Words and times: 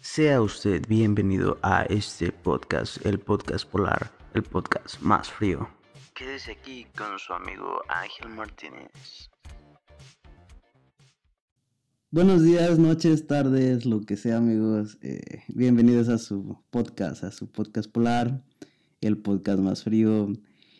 Sea 0.00 0.40
usted 0.40 0.86
bienvenido 0.88 1.58
a 1.60 1.82
este 1.82 2.30
podcast, 2.30 3.04
el 3.04 3.18
podcast 3.18 3.68
polar, 3.68 4.12
el 4.32 4.44
podcast 4.44 5.00
más 5.00 5.28
frío. 5.28 5.68
Quédese 6.14 6.52
aquí 6.52 6.86
con 6.96 7.18
su 7.18 7.32
amigo 7.32 7.82
Ángel 7.88 8.28
Martínez. 8.28 9.28
Buenos 12.12 12.44
días, 12.44 12.78
noches, 12.78 13.26
tardes, 13.26 13.86
lo 13.86 14.00
que 14.02 14.16
sea 14.16 14.36
amigos. 14.36 14.98
Eh, 15.02 15.42
bienvenidos 15.48 16.08
a 16.08 16.18
su 16.18 16.62
podcast, 16.70 17.24
a 17.24 17.32
su 17.32 17.50
podcast 17.50 17.90
polar, 17.90 18.44
el 19.00 19.18
podcast 19.18 19.58
más 19.58 19.82
frío. 19.82 20.32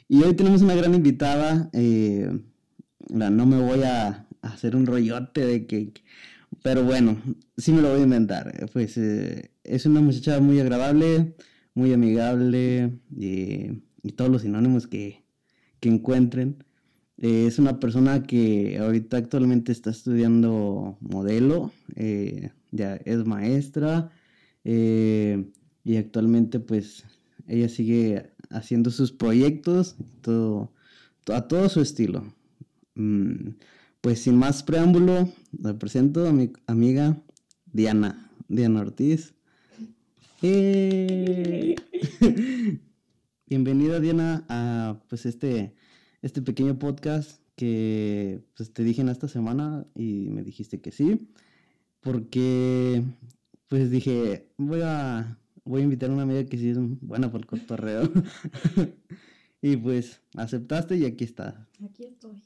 Y 0.07 0.23
hoy 0.23 0.35
tenemos 0.35 0.62
una 0.62 0.77
gran 0.77 0.95
invitada. 0.95 1.71
Eh, 1.73 2.30
no 3.09 3.46
me 3.46 3.61
voy 3.61 3.82
a 3.82 4.29
hacer 4.43 4.77
un 4.77 4.87
rollote 4.87 5.45
de 5.45 5.66
que 5.66 5.93
pero 6.62 6.84
bueno, 6.84 7.20
sí 7.56 7.72
me 7.72 7.82
lo 7.82 7.90
voy 7.90 8.00
a 8.00 8.04
inventar. 8.04 8.68
Pues 8.72 8.96
eh, 8.98 9.50
es 9.64 9.86
una 9.86 10.00
muchacha 10.00 10.40
muy 10.40 10.61
agradable, 10.61 11.34
muy 11.75 11.93
amigable 11.93 12.98
y, 13.11 13.82
todos 14.17 14.31
los 14.31 14.43
sinónimos 14.43 14.86
que, 14.86 15.22
encuentren. 15.82 16.64
Eh, 17.18 17.46
es 17.46 17.58
una 17.58 17.79
persona 17.81 18.22
que 18.22 18.79
ahorita 18.79 19.17
actualmente 19.17 19.72
está 19.72 19.90
estudiando 19.90 20.98
modelo, 21.00 21.72
eh, 21.96 22.50
ya 22.72 22.96
es 22.96 23.25
maestra 23.25 24.11
y 24.64 25.96
actualmente 25.96 26.61
pues 26.61 27.04
ella 27.46 27.68
sigue 27.70 28.31
haciendo 28.50 28.90
sus 28.90 29.12
proyectos 29.12 29.96
todo, 30.20 30.72
a 31.32 31.48
todo 31.48 31.68
su 31.68 31.81
estilo. 31.81 32.34
Mm, 32.95 33.50
pues 34.00 34.22
sin 34.22 34.36
más 34.36 34.62
preámbulo, 34.62 35.28
le 35.61 35.75
presento 35.75 36.27
a 36.28 36.33
mi 36.33 36.52
amiga 36.66 37.20
Diana, 37.66 38.30
Diana 38.48 38.80
Ortiz. 38.80 39.34
Bienvenida 43.47 43.98
Diana 43.98 44.45
a 44.48 45.00
pues 45.08 45.27
este, 45.27 45.75
este 46.23 46.42
pequeño 46.42 46.78
podcast 46.78 47.41
que 47.56 48.41
pues 48.56 48.73
te 48.73 48.84
dije 48.84 49.00
en 49.00 49.08
esta 49.08 49.27
semana 49.27 49.84
y 49.97 50.28
me 50.30 50.45
dijiste 50.45 50.80
que 50.80 50.92
sí, 50.92 51.28
porque 52.01 53.03
pues 53.67 53.91
dije, 53.91 54.48
voy 54.58 54.83
a, 54.84 55.41
voy 55.64 55.80
a 55.80 55.84
invitar 55.84 56.11
a 56.11 56.12
una 56.12 56.23
amiga 56.23 56.45
que 56.45 56.56
sí 56.56 56.70
es 56.70 56.78
buena 57.01 57.33
por 57.33 57.41
el 57.41 57.47
cotorreo. 57.47 58.08
y 59.61 59.77
pues 59.77 60.20
aceptaste 60.36 60.97
y 60.97 61.05
aquí 61.05 61.25
está. 61.25 61.67
Aquí 61.83 62.05
estoy. 62.05 62.41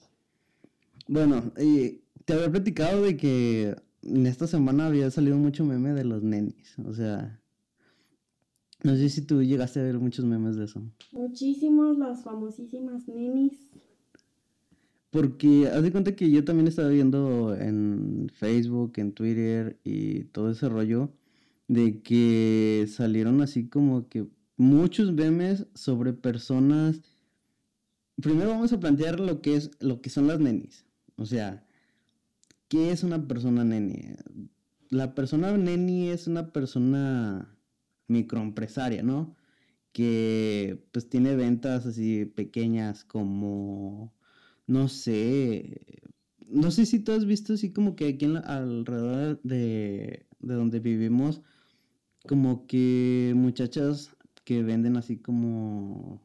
Bueno, 1.13 1.53
y 1.61 2.01
te 2.25 2.33
había 2.33 2.51
platicado 2.51 3.03
de 3.03 3.19
que 3.19 3.77
en 4.01 4.27
esta 4.27 4.47
semana 4.47 4.87
había 4.87 5.11
salido 5.11 5.37
mucho 5.37 5.63
meme 5.63 5.93
de 5.93 6.07
los 6.07 6.23
nenis. 6.23 6.75
O 6.87 6.95
sea, 6.95 7.39
no 8.83 8.97
sé 8.97 9.11
si 9.11 9.21
tú 9.21 9.43
llegaste 9.43 9.79
a 9.79 9.83
ver 9.83 9.99
muchos 9.99 10.25
memes 10.25 10.57
de 10.57 10.65
eso. 10.65 10.81
Muchísimos, 11.13 11.99
las 11.99 12.25
famosísimas 12.25 13.07
nenis. 13.09 13.59
Porque 15.11 15.69
haz 15.69 15.83
de 15.83 15.93
cuenta 15.93 16.17
que 16.17 16.31
yo 16.31 16.47
también 16.47 16.67
estaba 16.67 16.89
viendo 16.89 17.55
en 17.57 18.31
Facebook, 18.33 18.95
en 18.97 19.13
Twitter 19.13 19.79
y 19.85 20.25
todo 20.25 20.53
ese 20.53 20.71
rollo 20.71 21.11
de 21.69 22.01
que 22.01 22.87
salieron 22.89 23.43
así 23.43 23.69
como 23.69 24.09
que 24.09 24.29
muchos 24.57 25.13
memes 25.13 25.67
sobre 25.75 26.15
personas. 26.15 27.03
Primero 28.17 28.49
vamos 28.49 28.73
a 28.73 28.81
plantear 28.81 29.21
lo 29.21 29.43
que 29.43 29.57
es 29.57 29.73
lo 29.79 30.01
que 30.01 30.09
son 30.09 30.27
las 30.27 30.41
nenis. 30.41 30.87
O 31.17 31.27
sea, 31.27 31.67
¿qué 32.69 32.91
es 32.93 33.03
una 33.03 33.27
persona 33.29 33.65
neni? 33.65 34.15
La 34.91 35.15
persona 35.15 35.57
neni 35.57 36.09
es 36.11 36.27
una 36.27 36.53
persona 36.53 37.57
microempresaria, 38.09 39.03
¿no? 39.03 39.37
Que 39.93 40.87
pues 40.93 41.09
tiene 41.09 41.37
ventas 41.37 41.87
así 41.87 42.27
pequeñas 42.27 43.05
como, 43.05 44.15
no 44.67 44.89
sé, 44.89 46.03
no 46.49 46.71
sé 46.71 46.87
si 46.87 47.01
tú 47.01 47.13
has 47.13 47.25
visto 47.27 47.55
así 47.55 47.73
como 47.73 47.97
que 47.97 48.09
aquí 48.09 48.27
alrededor 48.27 49.41
de, 49.43 50.27
de 50.41 50.55
donde 50.55 50.81
vivimos, 50.81 51.43
como 52.29 52.67
que 52.67 53.33
muchachas 53.37 54.17
que 54.45 54.63
venden 54.63 54.97
así 54.97 55.19
como 55.19 56.21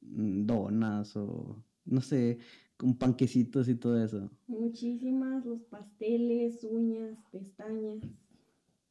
donas 0.00 1.16
o 1.16 1.62
no 1.86 2.00
sé, 2.00 2.38
con 2.76 2.96
panquecitos 2.96 3.68
y 3.68 3.74
todo 3.74 4.02
eso. 4.02 4.30
Muchísimas, 4.46 5.44
los 5.46 5.62
pasteles, 5.62 6.62
uñas, 6.64 7.18
pestañas, 7.30 8.02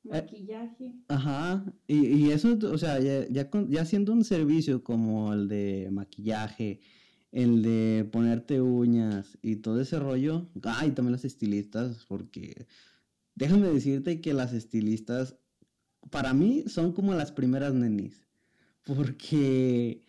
eh, 0.06 0.09
maquillaje. 0.09 0.94
ajá, 1.07 1.66
y, 1.88 2.05
y, 2.07 2.31
eso, 2.31 2.57
o 2.72 2.78
sea, 2.78 3.00
ya, 3.00 3.28
ya, 3.29 3.50
ya 3.69 3.81
haciendo 3.81 4.13
un 4.13 4.23
servicio 4.23 4.84
como 4.84 5.34
el 5.34 5.47
de 5.47 5.89
maquillaje, 5.91 6.79
el 7.31 7.61
de 7.63 8.07
ponerte 8.11 8.61
uñas 8.61 9.38
y 9.41 9.57
todo 9.57 9.81
ese 9.81 10.00
rollo, 10.00 10.50
ah, 10.63 10.85
y 10.88 10.91
también 10.91 11.11
las 11.11 11.25
estilistas, 11.25 12.05
porque 12.07 12.66
déjame 13.35 13.67
decirte 13.69 14.22
que 14.22 14.34
las 14.34 14.53
estilistas, 14.53 15.35
para 16.09 16.34
mí, 16.34 16.63
son 16.67 16.94
como 16.94 17.13
las 17.13 17.31
primeras 17.31 17.73
nenis, 17.73 18.25
porque 18.84 20.04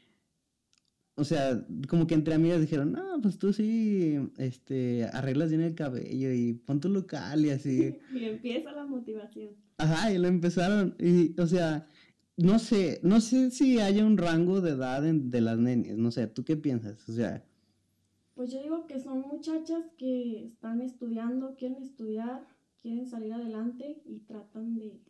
o 1.18 1.24
sea, 1.24 1.66
como 1.88 2.06
que 2.06 2.14
entre 2.14 2.34
amigas 2.34 2.60
dijeron, 2.60 2.92
no, 2.92 3.20
pues 3.22 3.38
tú 3.38 3.52
sí, 3.54 4.18
este, 4.36 5.04
arreglas 5.12 5.48
bien 5.48 5.62
el 5.62 5.74
cabello 5.74 6.30
y 6.30 6.52
pon 6.52 6.78
tu 6.78 6.90
local 6.90 7.44
y 7.44 7.50
así. 7.50 7.98
y 8.14 8.24
empieza 8.24 8.72
la 8.72 8.84
motivación. 8.84 9.56
Ajá, 9.78 10.12
y 10.12 10.18
lo 10.18 10.28
empezaron. 10.28 10.94
Y, 10.98 11.38
o 11.40 11.46
sea, 11.46 11.88
no 12.36 12.58
sé, 12.58 13.00
no 13.02 13.22
sé 13.22 13.50
si 13.50 13.80
haya 13.80 14.04
un 14.04 14.18
rango 14.18 14.60
de 14.60 14.72
edad 14.72 15.02
de 15.02 15.40
las 15.40 15.58
nenes, 15.58 15.96
no 15.96 16.10
sé, 16.10 16.26
¿tú 16.26 16.44
qué 16.44 16.56
piensas? 16.56 17.08
O 17.08 17.12
sea... 17.12 17.42
Pues 18.34 18.52
yo 18.52 18.62
digo 18.62 18.86
que 18.86 19.00
son 19.00 19.22
muchachas 19.22 19.86
que 19.96 20.44
están 20.44 20.82
estudiando, 20.82 21.56
quieren 21.56 21.82
estudiar, 21.82 22.46
quieren 22.82 23.06
salir 23.06 23.32
adelante 23.32 24.02
y 24.04 24.18
tratan 24.18 24.74
de, 24.74 25.00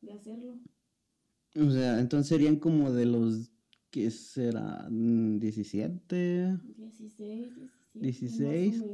de 0.00 0.12
hacerlo. 0.12 0.60
O 1.56 1.70
sea, 1.70 1.98
entonces 1.98 2.28
serían 2.28 2.54
como 2.54 2.92
de 2.92 3.06
los 3.06 3.50
¿Qué 3.90 4.08
será? 4.10 4.88
¿17? 4.88 6.60
16, 6.76 7.48
16. 7.94 8.84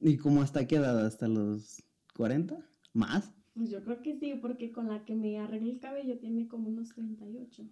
¿Y 0.00 0.16
cómo 0.16 0.42
hasta 0.42 0.66
qué 0.66 0.76
edad? 0.76 1.06
¿Hasta 1.06 1.28
los 1.28 1.84
40? 2.16 2.58
¿Más? 2.94 3.32
Pues 3.54 3.70
yo 3.70 3.82
creo 3.84 4.02
que 4.02 4.18
sí, 4.18 4.34
porque 4.40 4.72
con 4.72 4.88
la 4.88 5.04
que 5.04 5.14
me 5.14 5.38
arreglé 5.38 5.70
el 5.70 5.78
cabello 5.78 6.18
tiene 6.18 6.48
como 6.48 6.68
unos 6.68 6.88
38. 6.90 7.64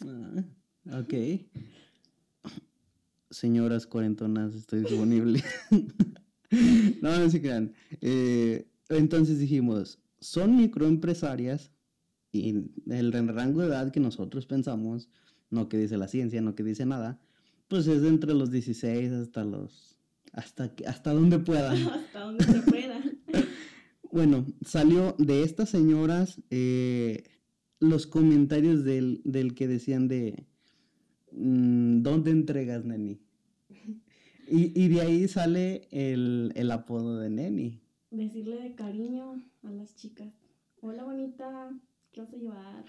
Ah, 0.00 0.44
ok. 1.00 1.14
Señoras 3.30 3.86
cuarentonas, 3.86 4.54
estoy 4.54 4.80
disponible. 4.80 5.42
no, 7.00 7.18
no 7.18 7.30
se 7.30 7.40
crean. 7.40 7.72
Eh, 8.02 8.68
entonces 8.90 9.38
dijimos, 9.38 9.98
son 10.20 10.56
microempresarias 10.56 11.70
y 12.32 12.70
el 12.90 13.12
rango 13.12 13.62
de 13.62 13.68
edad 13.68 13.90
que 13.90 14.00
nosotros 14.00 14.46
pensamos 14.46 15.08
no 15.50 15.68
que 15.68 15.78
dice 15.78 15.96
la 15.96 16.08
ciencia, 16.08 16.40
no 16.40 16.54
que 16.54 16.62
dice 16.62 16.86
nada, 16.86 17.18
pues 17.68 17.86
es 17.86 18.02
entre 18.04 18.34
los 18.34 18.50
16 18.50 19.12
hasta 19.12 19.44
los... 19.44 19.98
hasta, 20.32 20.72
hasta 20.86 21.12
donde 21.12 21.38
pueda. 21.38 21.72
hasta 21.94 22.20
donde 22.20 22.44
se 22.44 22.62
pueda. 22.62 23.02
bueno, 24.12 24.46
salió 24.64 25.14
de 25.18 25.42
estas 25.42 25.70
señoras 25.70 26.40
eh, 26.50 27.24
los 27.80 28.06
comentarios 28.06 28.84
del, 28.84 29.22
que 29.54 29.68
decían 29.68 30.08
de... 30.08 30.46
Mm, 31.32 32.02
¿Dónde 32.02 32.30
entregas, 32.30 32.84
Neni? 32.84 33.20
Y, 34.48 34.80
y 34.80 34.88
de 34.88 35.00
ahí 35.00 35.26
sale 35.26 35.88
el, 35.90 36.52
el 36.54 36.70
apodo 36.70 37.18
de 37.18 37.30
Neni. 37.30 37.80
Decirle 38.10 38.62
de 38.62 38.74
cariño 38.74 39.42
a 39.64 39.70
las 39.72 39.96
chicas. 39.96 40.32
Hola 40.80 41.02
bonita, 41.02 41.70
¿qué 42.12 42.20
vas 42.20 42.32
a 42.32 42.36
llevar? 42.36 42.84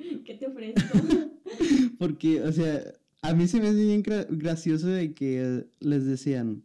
¿Qué 0.24 0.34
te 0.34 0.46
ofrezco? 0.46 0.98
Porque, 1.98 2.42
o 2.42 2.52
sea, 2.52 2.82
a 3.22 3.34
mí 3.34 3.46
se 3.46 3.60
me 3.60 3.68
hace 3.68 3.84
bien 3.84 4.02
gracioso 4.02 4.88
de 4.88 5.12
que 5.14 5.66
les 5.80 6.04
decían, 6.06 6.62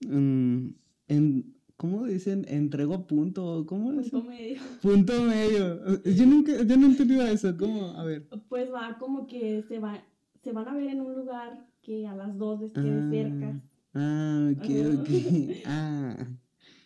mm, 0.00 0.68
en, 1.08 1.54
¿cómo 1.76 2.06
dicen? 2.06 2.44
Entrego 2.48 2.94
a 2.94 3.06
punto, 3.06 3.64
¿cómo 3.66 3.92
Punto 3.92 4.22
medio. 4.22 4.60
Punto 4.80 5.22
medio. 5.24 6.02
Yo 6.04 6.26
nunca, 6.26 6.62
yo 6.62 6.76
no 6.76 6.86
entendía 6.86 7.30
eso, 7.30 7.56
¿cómo? 7.56 7.88
A 7.88 8.04
ver. 8.04 8.28
Pues 8.48 8.72
va 8.72 8.96
como 8.98 9.26
que 9.26 9.62
se, 9.68 9.78
va, 9.78 10.02
se 10.42 10.52
van 10.52 10.68
a 10.68 10.74
ver 10.74 10.88
en 10.88 11.00
un 11.00 11.14
lugar 11.14 11.66
que 11.82 12.06
a 12.06 12.14
las 12.14 12.36
dos 12.38 12.60
les 12.60 12.72
quede 12.72 13.10
cerca. 13.10 13.60
Ah, 13.94 14.50
ok, 14.52 14.64
ok. 15.00 15.08
Ah, 15.66 16.16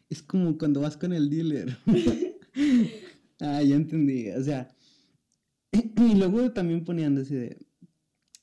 es 0.08 0.22
como 0.22 0.56
cuando 0.58 0.80
vas 0.80 0.96
con 0.96 1.12
el 1.12 1.30
dealer. 1.30 1.76
ah, 3.40 3.62
ya 3.62 3.76
entendí. 3.76 4.30
O 4.30 4.42
sea, 4.42 4.68
y 5.96 6.14
luego 6.14 6.52
también 6.52 6.84
ponían 6.84 7.18
así 7.18 7.34
de, 7.34 7.58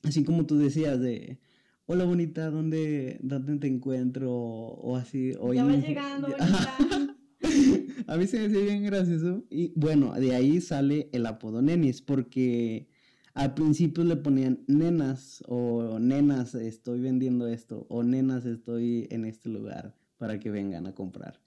así 0.02 0.24
como 0.24 0.46
tú 0.46 0.58
decías, 0.58 1.00
de, 1.00 1.38
hola 1.86 2.04
bonita, 2.04 2.50
¿dónde, 2.50 3.18
dónde 3.22 3.56
te 3.56 3.66
encuentro? 3.66 4.32
O 4.32 4.96
así, 4.96 5.32
o 5.38 5.52
Ya 5.52 5.64
vas 5.64 5.86
llegando, 5.86 6.28
bonita. 6.38 7.16
a 8.06 8.16
mí 8.16 8.26
se 8.26 8.38
me 8.38 8.46
hace 8.46 8.62
bien 8.62 8.84
gracioso. 8.84 9.44
Y 9.50 9.72
bueno, 9.76 10.12
de 10.14 10.34
ahí 10.34 10.60
sale 10.60 11.08
el 11.12 11.26
apodo 11.26 11.62
nenis, 11.62 12.02
porque 12.02 12.88
al 13.34 13.54
principio 13.54 14.04
le 14.04 14.16
ponían 14.16 14.60
nenas 14.66 15.42
o 15.48 15.98
nenas 15.98 16.54
estoy 16.54 17.00
vendiendo 17.00 17.48
esto 17.48 17.86
o 17.88 18.02
nenas 18.02 18.44
estoy 18.46 19.08
en 19.10 19.24
este 19.24 19.48
lugar 19.48 19.96
para 20.18 20.38
que 20.38 20.50
vengan 20.50 20.86
a 20.86 20.94
comprar. 20.94 21.40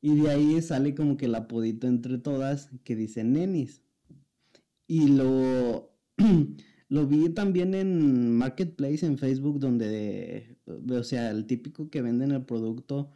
Y 0.00 0.14
de 0.14 0.30
ahí 0.30 0.62
sale 0.62 0.94
como 0.94 1.16
que 1.16 1.26
el 1.26 1.34
apodito 1.34 1.86
entre 1.86 2.18
todas 2.18 2.70
que 2.84 2.94
dice 2.94 3.24
nenis. 3.24 3.82
Y 4.86 5.08
lo, 5.08 5.92
lo 6.88 7.06
vi 7.06 7.28
también 7.30 7.74
en 7.74 8.36
Marketplace, 8.36 9.06
en 9.06 9.18
Facebook, 9.18 9.58
donde, 9.58 10.58
o 10.66 11.02
sea, 11.02 11.30
el 11.30 11.46
típico 11.46 11.90
que 11.90 12.02
venden 12.02 12.32
el 12.32 12.44
producto 12.44 13.10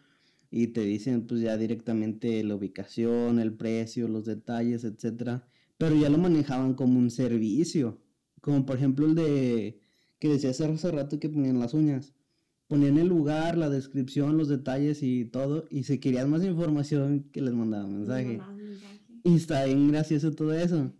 y 0.50 0.68
te 0.68 0.80
dicen 0.82 1.26
pues 1.26 1.40
ya 1.40 1.56
directamente 1.56 2.42
la 2.42 2.54
ubicación, 2.54 3.38
el 3.38 3.52
precio, 3.52 4.08
los 4.08 4.24
detalles, 4.24 4.84
etcétera, 4.84 5.46
pero 5.76 5.94
ya 5.94 6.08
lo 6.08 6.18
manejaban 6.18 6.74
como 6.74 6.98
un 6.98 7.10
servicio, 7.10 8.00
como 8.40 8.64
por 8.64 8.76
ejemplo 8.76 9.06
el 9.06 9.14
de 9.14 9.80
que 10.18 10.28
decía 10.28 10.50
hace 10.50 10.90
rato 10.90 11.20
que 11.20 11.28
ponían 11.28 11.60
las 11.60 11.74
uñas. 11.74 12.12
Ponían 12.66 12.98
el 12.98 13.06
lugar, 13.06 13.56
la 13.56 13.70
descripción, 13.70 14.36
los 14.36 14.48
detalles 14.48 15.02
y 15.02 15.24
todo, 15.24 15.64
y 15.70 15.84
si 15.84 15.98
querían 15.98 16.28
más 16.28 16.44
información, 16.44 17.30
que 17.32 17.40
les 17.40 17.54
mandaban 17.54 17.94
mensaje. 17.94 18.40
Y 19.24 19.36
está 19.36 19.64
bien 19.64 19.88
gracioso 19.88 20.32
todo 20.32 20.52
eso. 20.52 20.92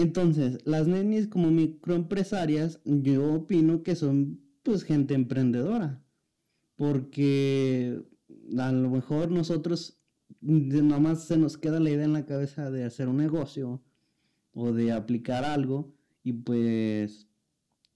Entonces, 0.00 0.58
las 0.64 0.86
nenis 0.86 1.28
como 1.28 1.50
microempresarias, 1.50 2.80
yo 2.84 3.34
opino 3.34 3.82
que 3.82 3.94
son 3.94 4.40
pues 4.62 4.82
gente 4.84 5.14
emprendedora 5.14 6.02
porque 6.80 8.02
a 8.56 8.72
lo 8.72 8.88
mejor 8.88 9.30
nosotros 9.30 10.00
nada 10.40 10.98
más 10.98 11.24
se 11.24 11.36
nos 11.36 11.58
queda 11.58 11.78
la 11.78 11.90
idea 11.90 12.06
en 12.06 12.14
la 12.14 12.24
cabeza 12.24 12.70
de 12.70 12.84
hacer 12.84 13.06
un 13.08 13.18
negocio 13.18 13.82
o 14.54 14.72
de 14.72 14.90
aplicar 14.90 15.44
algo 15.44 15.92
y 16.22 16.32
pues 16.32 17.28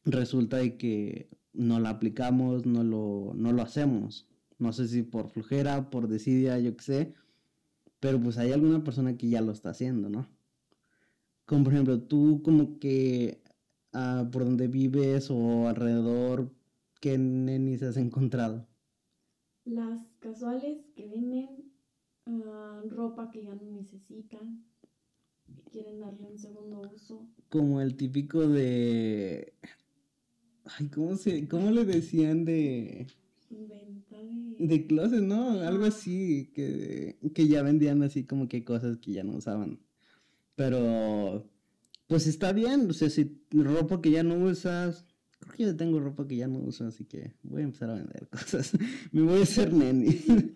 resulta 0.04 0.58
de 0.58 0.76
que 0.76 1.30
no 1.54 1.80
la 1.80 1.88
aplicamos, 1.88 2.66
no 2.66 2.84
lo, 2.84 3.32
no 3.34 3.52
lo 3.52 3.62
hacemos. 3.62 4.28
No 4.58 4.74
sé 4.74 4.86
si 4.86 5.02
por 5.02 5.30
flujera, 5.30 5.88
por 5.88 6.06
desidia, 6.06 6.58
yo 6.58 6.76
qué 6.76 6.84
sé, 6.84 7.14
pero 8.00 8.20
pues 8.20 8.36
hay 8.36 8.52
alguna 8.52 8.84
persona 8.84 9.16
que 9.16 9.30
ya 9.30 9.40
lo 9.40 9.52
está 9.52 9.70
haciendo, 9.70 10.10
¿no? 10.10 10.28
Como 11.46 11.64
por 11.64 11.72
ejemplo, 11.74 12.00
tú 12.00 12.42
como 12.42 12.78
que 12.78 13.42
ah, 13.92 14.28
por 14.32 14.44
donde 14.44 14.68
vives 14.68 15.30
o 15.30 15.68
alrededor, 15.68 16.50
¿qué 17.00 17.18
nenis 17.18 17.82
has 17.82 17.96
encontrado? 17.96 18.66
Las 19.64 20.06
casuales 20.20 20.86
que 20.94 21.06
venden 21.06 21.72
ah, 22.26 22.82
ropa 22.88 23.30
que 23.30 23.42
ya 23.42 23.54
no 23.54 23.70
necesitan 23.70 24.64
y 25.46 25.70
quieren 25.70 26.00
darle 26.00 26.26
un 26.26 26.38
segundo 26.38 26.82
uso. 26.94 27.28
Como 27.50 27.80
el 27.80 27.96
típico 27.96 28.48
de... 28.48 29.52
Ay, 30.64 30.88
¿cómo, 30.88 31.16
se, 31.16 31.46
cómo 31.46 31.70
le 31.70 31.84
decían 31.84 32.46
de... 32.46 33.06
Venta 33.50 34.16
de... 34.16 34.56
De 34.58 34.86
closet, 34.86 35.20
¿no? 35.20 35.60
Algo 35.60 35.84
así, 35.84 36.50
que, 36.54 37.18
que 37.34 37.48
ya 37.48 37.62
vendían 37.62 38.02
así 38.02 38.24
como 38.24 38.48
que 38.48 38.64
cosas 38.64 38.96
que 38.96 39.12
ya 39.12 39.24
no 39.24 39.36
usaban. 39.36 39.83
Pero, 40.56 41.48
pues 42.06 42.26
está 42.26 42.52
bien, 42.52 42.88
o 42.90 42.92
sea, 42.92 43.10
si 43.10 43.40
ropa 43.50 44.00
que 44.00 44.10
ya 44.10 44.22
no 44.22 44.36
usas, 44.36 45.06
creo 45.38 45.54
que 45.54 45.62
yo 45.64 45.76
tengo 45.76 46.00
ropa 46.00 46.26
que 46.26 46.36
ya 46.36 46.48
no 46.48 46.58
uso, 46.58 46.86
así 46.86 47.04
que 47.04 47.34
voy 47.42 47.62
a 47.62 47.64
empezar 47.64 47.90
a 47.90 47.94
vender 47.94 48.28
cosas. 48.30 48.72
Me 49.12 49.22
voy 49.22 49.40
a 49.40 49.42
hacer 49.42 49.72
neni. 49.72 50.20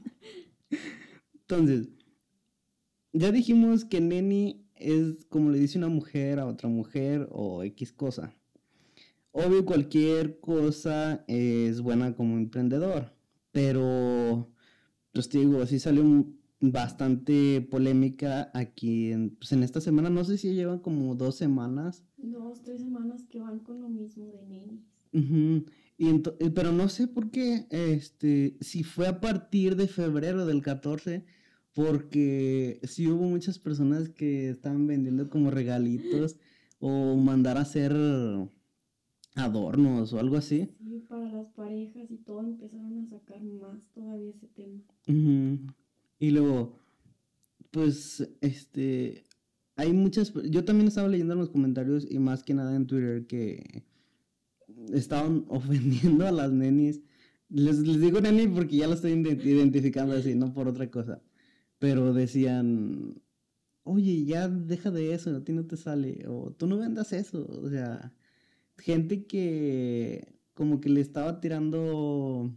Entonces, 1.35 1.89
ya 3.13 3.33
dijimos 3.33 3.85
que 3.85 4.01
neni 4.01 4.65
es 4.77 5.25
como 5.29 5.51
le 5.51 5.59
dice 5.59 5.79
una 5.79 5.89
mujer 5.89 6.39
a 6.39 6.47
otra 6.47 6.69
mujer 6.69 7.29
o 7.33 7.63
X 7.65 7.93
cosa. 7.93 8.35
Obvio, 9.33 9.65
cualquier 9.65 10.41
cosa 10.41 11.25
es 11.29 11.81
buena 11.81 12.15
como 12.15 12.39
emprendedor, 12.39 13.13
pero, 13.53 14.51
pues 15.13 15.29
te 15.29 15.39
digo, 15.39 15.63
así 15.63 15.79
salió 15.79 16.03
bastante 16.61 17.61
polémica 17.61 18.51
aquí 18.55 19.13
en, 19.13 19.31
pues 19.31 19.53
en 19.53 19.63
esta 19.63 19.81
semana, 19.81 20.11
no 20.11 20.25
sé 20.25 20.39
si 20.39 20.55
llevan 20.55 20.81
como 20.81 21.15
dos 21.15 21.37
semanas 21.37 22.05
dos, 22.23 22.63
tres 22.63 22.81
semanas 22.81 23.25
que 23.31 23.41
van 23.41 23.61
con 23.61 23.81
lo 23.81 23.89
mismo 23.89 24.27
de 24.33 24.43
nenis. 24.47 24.83
y 25.97 26.09
eh, 26.09 26.51
pero 26.55 26.73
no 26.73 26.89
sé 26.89 27.09
por 27.09 27.31
qué, 27.31 27.67
este, 27.71 28.57
si 28.61 28.83
fue 28.83 29.07
a 29.09 29.21
partir 29.21 29.77
de 29.77 29.89
febrero 29.89 30.47
del 30.47 30.63
14, 30.63 31.25
porque 31.73 32.81
sí 32.85 33.09
hubo 33.09 33.25
muchas 33.25 33.59
personas 33.59 34.09
que 34.09 34.51
estaban 34.51 34.87
vendiendo 34.87 35.29
como 35.31 35.51
regalitos 35.51 36.37
o 36.81 37.17
mandar 37.17 37.57
a 37.57 37.63
hacer 37.63 37.93
adornos 39.35 40.13
o 40.13 40.19
algo 40.19 40.37
así. 40.37 40.69
Sí, 40.79 41.05
para 41.09 41.31
las 41.31 41.49
parejas 41.51 42.11
y 42.11 42.19
todo 42.19 42.41
empezaron 42.41 42.99
a 42.99 43.07
sacar 43.07 43.43
más 43.43 43.89
todavía 43.93 44.31
ese 44.31 44.49
tema. 44.49 44.83
Y 46.19 46.31
luego, 46.31 46.79
pues, 47.71 48.29
este, 48.41 49.25
hay 49.77 49.93
muchas, 49.93 50.33
yo 50.51 50.65
también 50.65 50.89
estaba 50.89 51.09
leyendo 51.09 51.35
en 51.35 51.41
los 51.41 51.51
comentarios 51.51 52.07
y 52.11 52.19
más 52.19 52.43
que 52.43 52.55
nada 52.55 52.75
en 52.75 52.87
Twitter 52.87 53.27
que 53.27 53.85
estaban 54.93 55.45
ofendiendo 55.49 56.27
a 56.27 56.33
las 56.33 56.53
nenis. 56.53 57.01
Les, 57.49 57.83
digo 57.83 58.21
neni 58.21 58.47
porque 58.49 58.77
ya 58.77 58.89
lo 58.89 58.95
estoy 58.95 59.13
identificando 59.13 60.15
así, 60.15 60.35
no 60.35 60.53
por 60.53 60.69
otra 60.69 60.91
cosa. 60.91 61.23
Pero 61.79 62.13
decían, 62.13 63.23
oye, 63.85 64.25
ya 64.25 64.49
deja 64.49 64.91
de 64.91 65.15
eso, 65.15 65.37
a 65.37 65.45
ti 65.45 65.53
no 65.53 65.67
te 65.67 65.77
sale, 65.77 66.25
o 66.29 66.53
tú 66.53 66.67
no 66.67 66.79
vendas 66.79 67.13
eso. 67.13 67.47
O 67.63 67.71
sea, 67.71 68.13
gente 68.79 69.27
que 69.27 70.39
como 70.55 70.81
que 70.81 70.89
le 70.89 71.01
estaba 71.01 71.41
tirando 71.41 72.53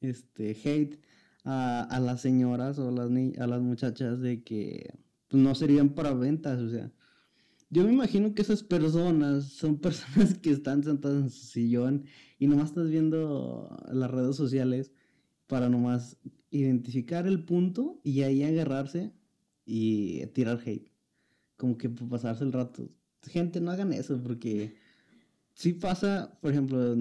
este 0.00 0.56
hate 0.64 0.98
a, 1.44 2.00
las 2.00 2.20
señoras 2.22 2.78
o 2.78 2.90
las, 2.90 3.10
a 3.38 3.46
las 3.46 3.60
muchachas 3.60 4.20
de 4.20 4.42
que 4.42 4.94
pues, 5.28 5.42
no 5.42 5.54
serían 5.54 5.90
para 5.90 6.14
ventas, 6.14 6.60
o 6.60 6.70
sea. 6.70 6.92
Yo 7.70 7.84
me 7.84 7.92
imagino 7.92 8.34
que 8.34 8.42
esas 8.42 8.62
personas 8.62 9.44
son 9.44 9.78
personas 9.80 10.38
que 10.38 10.50
están 10.50 10.82
sentadas 10.84 11.22
en 11.24 11.30
su 11.30 11.46
sillón 11.46 12.04
y 12.38 12.46
nomás 12.46 12.70
estás 12.70 12.88
viendo 12.88 13.76
las 13.92 14.10
redes 14.10 14.36
sociales 14.36 14.92
para 15.46 15.68
nomás 15.68 16.18
identificar 16.50 17.26
el 17.26 17.44
punto 17.44 18.00
y 18.04 18.22
ahí 18.22 18.42
agarrarse 18.44 19.12
y 19.66 20.24
tirar 20.28 20.60
hate. 20.64 20.90
Como 21.56 21.78
que 21.78 21.88
pasarse 21.88 22.44
el 22.44 22.52
rato. 22.52 22.88
Gente, 23.22 23.60
no 23.60 23.70
hagan 23.70 23.92
eso 23.92 24.22
porque 24.22 24.76
si 25.54 25.72
pasa, 25.72 26.38
por 26.40 26.52
ejemplo, 26.52 26.94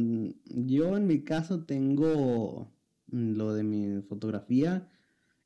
yo 0.46 0.98
en 0.98 1.08
mi 1.08 1.24
caso 1.24 1.66
tengo 1.66 2.72
lo 3.14 3.54
de 3.54 3.64
mi 3.64 4.02
fotografía 4.02 4.90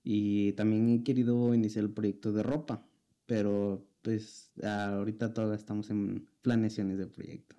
y 0.03 0.53
también 0.53 0.89
he 0.89 1.03
querido 1.03 1.53
iniciar 1.53 1.85
el 1.85 1.91
proyecto 1.91 2.31
de 2.31 2.43
ropa, 2.43 2.87
pero 3.25 3.85
pues 4.01 4.51
ahorita 4.63 5.33
todavía 5.33 5.57
estamos 5.57 5.89
en 5.89 6.27
planeaciones 6.41 6.97
de 6.97 7.07
proyecto. 7.07 7.55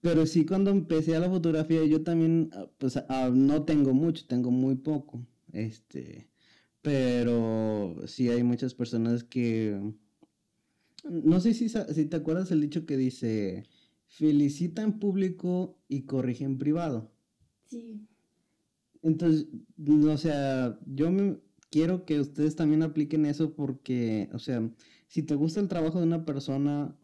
Pero 0.00 0.26
sí, 0.26 0.44
cuando 0.44 0.70
empecé 0.70 1.16
a 1.16 1.20
la 1.20 1.30
fotografía, 1.30 1.84
yo 1.86 2.02
también, 2.02 2.50
ah, 2.52 2.70
pues 2.78 2.96
ah, 2.96 3.30
no 3.32 3.64
tengo 3.64 3.94
mucho, 3.94 4.26
tengo 4.26 4.50
muy 4.50 4.76
poco. 4.76 5.26
Este, 5.52 6.28
pero 6.82 7.96
sí 8.06 8.28
hay 8.28 8.42
muchas 8.42 8.74
personas 8.74 9.24
que. 9.24 9.80
No 11.04 11.40
sé 11.40 11.54
si, 11.54 11.68
si 11.68 12.06
te 12.06 12.16
acuerdas 12.16 12.50
el 12.50 12.60
dicho 12.60 12.84
que 12.84 12.96
dice: 12.96 13.64
felicita 14.06 14.82
en 14.82 14.98
público 14.98 15.78
y 15.88 16.02
corrige 16.02 16.44
en 16.44 16.58
privado. 16.58 17.10
Sí. 17.66 18.06
Entonces, 19.04 19.46
o 19.86 20.16
sea, 20.16 20.78
yo 20.86 21.10
me, 21.10 21.36
quiero 21.70 22.06
que 22.06 22.20
ustedes 22.20 22.56
también 22.56 22.82
apliquen 22.82 23.26
eso 23.26 23.54
porque, 23.54 24.30
o 24.32 24.38
sea, 24.38 24.66
si 25.08 25.22
te 25.22 25.34
gusta 25.34 25.60
el 25.60 25.68
trabajo 25.68 25.98
de 25.98 26.06
una 26.06 26.24
persona, 26.24 26.96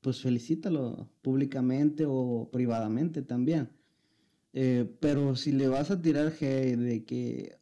pues 0.00 0.20
felicítalo 0.20 1.10
públicamente 1.22 2.04
o 2.06 2.48
privadamente 2.52 3.22
también. 3.22 3.70
Eh, 4.52 4.88
pero 5.00 5.34
si 5.34 5.50
le 5.50 5.66
vas 5.66 5.90
a 5.90 6.00
tirar 6.00 6.32
G 6.32 6.76
de 6.76 7.04
que, 7.04 7.58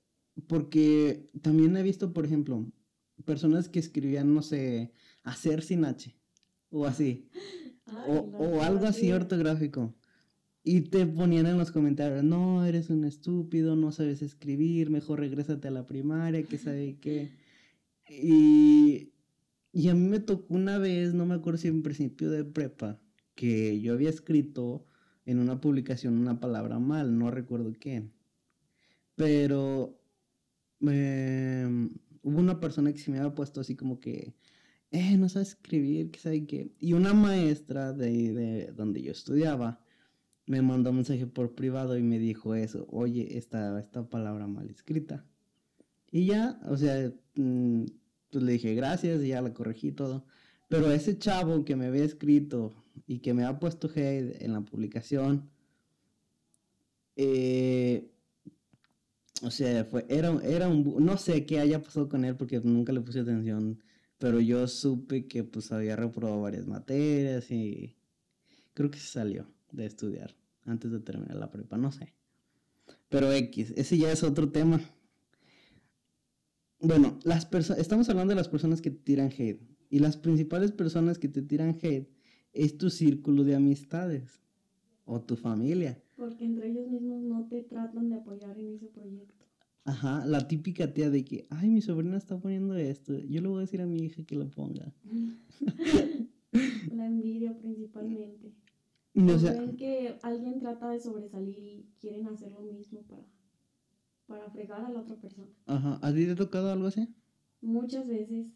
porque 0.46 1.30
también 1.40 1.74
he 1.76 1.82
visto, 1.82 2.12
por 2.12 2.26
ejemplo, 2.26 2.70
personas 3.24 3.70
que 3.70 3.78
escribían, 3.78 4.34
no 4.34 4.42
sé, 4.42 4.92
hacer 5.22 5.62
sin 5.62 5.86
H 5.86 6.14
o 6.70 6.84
así, 6.84 7.30
o, 8.06 8.16
o 8.36 8.62
algo 8.62 8.84
así 8.84 9.10
ortográfico. 9.10 9.94
Y 10.64 10.82
te 10.82 11.06
ponían 11.06 11.46
en 11.46 11.58
los 11.58 11.72
comentarios, 11.72 12.22
no, 12.22 12.64
eres 12.64 12.88
un 12.88 13.04
estúpido, 13.04 13.74
no 13.74 13.90
sabes 13.90 14.22
escribir, 14.22 14.90
mejor 14.90 15.18
regrésate 15.18 15.68
a 15.68 15.72
la 15.72 15.86
primaria, 15.86 16.44
que 16.44 16.56
sabe 16.56 16.98
qué. 17.00 17.32
Y, 18.08 19.12
y 19.72 19.88
a 19.88 19.94
mí 19.94 20.08
me 20.08 20.20
tocó 20.20 20.54
una 20.54 20.78
vez, 20.78 21.14
no 21.14 21.26
me 21.26 21.34
acuerdo 21.34 21.58
si 21.58 21.68
en 21.68 21.82
principio 21.82 22.30
de 22.30 22.44
prepa, 22.44 23.00
que 23.34 23.80
yo 23.80 23.94
había 23.94 24.10
escrito 24.10 24.86
en 25.26 25.38
una 25.38 25.60
publicación 25.60 26.18
una 26.18 26.40
palabra 26.40 26.78
mal, 26.78 27.18
no 27.18 27.30
recuerdo 27.30 27.72
qué. 27.80 28.08
Pero 29.16 29.98
em, 30.80 31.90
hubo 32.22 32.38
una 32.38 32.60
persona 32.60 32.92
que 32.92 32.98
se 32.98 33.10
me 33.10 33.18
había 33.18 33.34
puesto 33.34 33.60
así 33.60 33.76
como 33.76 34.00
que, 34.00 34.34
eh, 34.90 35.16
no 35.18 35.28
sabes 35.28 35.50
escribir, 35.50 36.10
que 36.10 36.20
sabe 36.20 36.46
qué. 36.46 36.72
Y 36.78 36.92
una 36.94 37.14
maestra 37.14 37.92
de, 37.92 38.32
de 38.32 38.72
donde 38.72 39.02
yo 39.02 39.12
estudiaba 39.12 39.81
me 40.52 40.60
mandó 40.60 40.90
un 40.90 40.96
mensaje 40.96 41.26
por 41.26 41.54
privado 41.54 41.96
y 41.96 42.02
me 42.02 42.18
dijo 42.18 42.54
eso, 42.54 42.86
oye, 42.90 43.38
esta, 43.38 43.80
esta 43.80 44.10
palabra 44.10 44.46
mal 44.46 44.68
escrita. 44.68 45.24
Y 46.10 46.26
ya, 46.26 46.60
o 46.68 46.76
sea, 46.76 47.10
mm, 47.36 47.84
pues 48.30 48.44
le 48.44 48.52
dije 48.52 48.74
gracias 48.74 49.22
y 49.22 49.28
ya 49.28 49.40
la 49.40 49.54
corregí 49.54 49.92
todo. 49.92 50.26
Pero 50.68 50.90
ese 50.90 51.16
chavo 51.16 51.64
que 51.64 51.74
me 51.74 51.86
había 51.86 52.04
escrito 52.04 52.74
y 53.06 53.20
que 53.20 53.32
me 53.32 53.44
ha 53.44 53.58
puesto 53.58 53.88
hate 53.88 54.42
en 54.42 54.52
la 54.52 54.60
publicación, 54.60 55.48
eh, 57.16 58.10
o 59.42 59.50
sea, 59.50 59.86
fue, 59.86 60.04
era, 60.10 60.38
era 60.44 60.68
un, 60.68 61.02
no 61.02 61.16
sé 61.16 61.46
qué 61.46 61.60
haya 61.60 61.82
pasado 61.82 62.10
con 62.10 62.26
él 62.26 62.36
porque 62.36 62.60
nunca 62.60 62.92
le 62.92 63.00
puse 63.00 63.20
atención, 63.20 63.82
pero 64.18 64.38
yo 64.38 64.68
supe 64.68 65.26
que 65.28 65.44
pues 65.44 65.72
había 65.72 65.96
reprobado 65.96 66.42
varias 66.42 66.66
materias 66.66 67.50
y 67.50 67.96
creo 68.74 68.90
que 68.90 68.98
se 68.98 69.08
salió 69.08 69.46
de 69.72 69.86
estudiar 69.86 70.41
antes 70.64 70.90
de 70.90 71.00
terminar 71.00 71.36
la 71.36 71.50
prepa, 71.50 71.76
no 71.76 71.92
sé. 71.92 72.14
Pero 73.08 73.32
X, 73.32 73.72
ese 73.76 73.98
ya 73.98 74.10
es 74.10 74.22
otro 74.22 74.50
tema. 74.50 74.80
Bueno, 76.80 77.18
las 77.24 77.48
estamos 77.78 78.08
hablando 78.08 78.32
de 78.32 78.36
las 78.36 78.48
personas 78.48 78.80
que 78.80 78.90
te 78.90 78.98
tiran 78.98 79.30
hate. 79.30 79.62
Y 79.90 79.98
las 79.98 80.16
principales 80.16 80.72
personas 80.72 81.18
que 81.18 81.28
te 81.28 81.42
tiran 81.42 81.76
hate 81.80 82.08
es 82.52 82.78
tu 82.78 82.90
círculo 82.90 83.44
de 83.44 83.54
amistades 83.54 84.40
o 85.04 85.20
tu 85.20 85.36
familia. 85.36 86.02
Porque 86.16 86.44
entre 86.44 86.70
ellos 86.70 86.88
mismos 86.88 87.22
no 87.22 87.46
te 87.48 87.62
tratan 87.62 88.08
de 88.08 88.16
apoyar 88.16 88.58
en 88.58 88.74
ese 88.74 88.86
proyecto. 88.86 89.44
Ajá, 89.84 90.24
la 90.24 90.46
típica 90.46 90.92
tía 90.94 91.10
de 91.10 91.24
que, 91.24 91.46
ay, 91.50 91.68
mi 91.68 91.82
sobrina 91.82 92.16
está 92.16 92.38
poniendo 92.38 92.76
esto, 92.76 93.18
yo 93.18 93.40
le 93.40 93.48
voy 93.48 93.58
a 93.58 93.60
decir 93.62 93.80
a 93.82 93.86
mi 93.86 93.98
hija 93.98 94.22
que 94.22 94.36
lo 94.36 94.48
ponga. 94.48 94.94
la 96.94 97.06
envidia 97.06 97.56
principalmente. 97.58 98.52
No, 99.14 99.38
ven 99.38 99.76
que 99.76 100.18
alguien 100.22 100.58
trata 100.58 100.90
de 100.90 100.98
sobresalir 100.98 101.58
y 101.58 101.86
quieren 102.00 102.26
hacer 102.28 102.50
lo 102.52 102.62
mismo 102.62 103.02
para, 103.02 103.26
para 104.26 104.50
fregar 104.50 104.84
a 104.84 104.88
la 104.88 105.00
otra 105.00 105.16
persona. 105.16 105.50
Ajá, 105.66 105.98
¿a 106.00 106.12
ti 106.12 106.24
te 106.24 106.32
ha 106.32 106.36
tocado 106.36 106.72
algo 106.72 106.86
así? 106.86 107.14
Muchas 107.60 108.06
veces. 108.06 108.46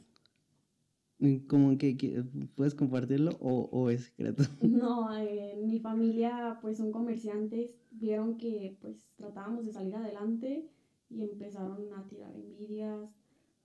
¿Cómo 1.46 1.76
que, 1.78 2.24
puedes 2.54 2.74
compartirlo 2.74 3.32
o, 3.40 3.68
o, 3.70 3.90
es 3.90 4.04
secreto? 4.04 4.42
No, 4.60 5.14
en 5.16 5.66
mi 5.66 5.80
familia 5.80 6.58
pues 6.60 6.76
son 6.76 6.92
comerciantes, 6.92 7.70
vieron 7.90 8.36
que 8.36 8.76
pues 8.80 9.08
tratábamos 9.16 9.64
de 9.64 9.72
salir 9.72 9.94
adelante 9.94 10.70
y 11.08 11.22
empezaron 11.22 11.92
a 11.94 12.06
tirar 12.06 12.34
envidias, 12.34 13.10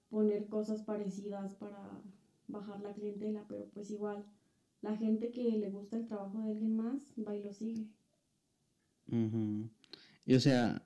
poner 0.10 0.48
cosas 0.48 0.84
parecidas 0.84 1.56
para 1.56 2.02
bajar 2.48 2.82
la 2.82 2.94
clientela, 2.94 3.46
pero 3.48 3.70
pues 3.74 3.92
igual 3.92 4.26
la 4.82 4.96
gente 4.98 5.32
que 5.32 5.44
le 5.44 5.70
gusta 5.70 5.98
el 5.98 6.08
trabajo 6.08 6.40
de 6.40 6.52
alguien 6.52 6.76
más 6.76 7.14
va 7.18 7.36
y 7.36 7.44
lo 7.44 7.54
sigue. 7.54 7.88
Y 10.26 10.34
o 10.36 10.40
sea, 10.40 10.86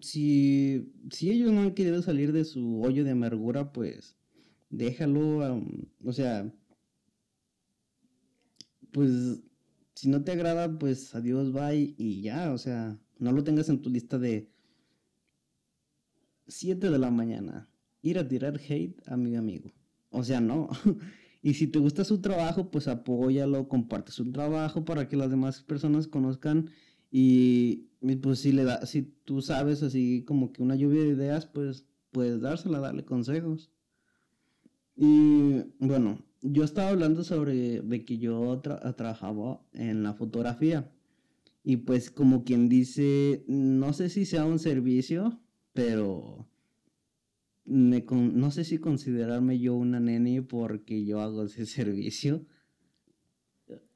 si, 0.00 0.92
si 1.10 1.30
ellos 1.30 1.52
no 1.52 1.62
han 1.62 1.74
querido 1.74 2.00
salir 2.02 2.32
de 2.32 2.44
su 2.44 2.80
hoyo 2.82 3.04
de 3.04 3.10
amargura, 3.10 3.72
pues 3.72 4.16
déjalo, 4.70 5.62
o 6.04 6.12
sea, 6.12 6.52
pues 8.92 9.40
si 9.94 10.08
no 10.08 10.22
te 10.22 10.32
agrada, 10.32 10.78
pues 10.78 11.14
adiós, 11.14 11.52
bye 11.52 11.94
y 11.96 12.22
ya, 12.22 12.52
o 12.52 12.58
sea, 12.58 12.98
no 13.18 13.32
lo 13.32 13.42
tengas 13.42 13.68
en 13.68 13.82
tu 13.82 13.90
lista 13.90 14.18
de 14.18 14.48
7 16.46 16.90
de 16.90 16.98
la 16.98 17.10
mañana, 17.10 17.68
ir 18.02 18.18
a 18.18 18.28
tirar 18.28 18.58
hate 18.58 19.02
a 19.06 19.16
mi 19.16 19.36
amigo. 19.36 19.72
O 20.10 20.22
sea, 20.22 20.40
no. 20.40 20.68
y 21.42 21.54
si 21.54 21.68
te 21.68 21.78
gusta 21.78 22.04
su 22.04 22.20
trabajo, 22.20 22.70
pues 22.70 22.88
apóyalo, 22.88 23.68
comparte 23.68 24.12
su 24.12 24.30
trabajo 24.32 24.84
para 24.84 25.08
que 25.08 25.16
las 25.16 25.30
demás 25.30 25.62
personas 25.62 26.08
conozcan 26.08 26.70
y, 27.10 27.88
pues 28.22 28.40
si 28.40 28.52
le 28.52 28.64
da, 28.64 28.84
si 28.86 29.02
tú 29.02 29.40
sabes 29.40 29.82
así 29.82 30.24
como 30.26 30.52
que 30.52 30.62
una 30.62 30.76
lluvia 30.76 31.02
de 31.02 31.08
ideas, 31.08 31.46
pues 31.46 31.86
puedes 32.10 32.40
dársela, 32.40 32.80
darle 32.80 33.04
consejos. 33.04 33.70
Y 34.96 35.62
bueno, 35.78 36.24
yo 36.42 36.64
estaba 36.64 36.88
hablando 36.90 37.22
sobre 37.24 37.80
de 37.82 38.04
que 38.04 38.18
yo 38.18 38.60
trabajaba 38.60 39.62
en 39.72 40.02
la 40.02 40.14
fotografía. 40.14 40.90
Y 41.62 41.78
pues 41.78 42.10
como 42.10 42.44
quien 42.44 42.68
dice, 42.68 43.44
no 43.46 43.92
sé 43.92 44.08
si 44.08 44.24
sea 44.24 44.44
un 44.44 44.58
servicio, 44.58 45.40
pero 45.72 46.48
me 47.68 48.04
no 48.10 48.50
sé 48.50 48.64
si 48.64 48.78
considerarme 48.78 49.58
yo 49.58 49.74
una 49.74 50.00
nene 50.00 50.42
porque 50.42 51.04
yo 51.04 51.20
hago 51.20 51.44
ese 51.44 51.66
servicio. 51.66 52.44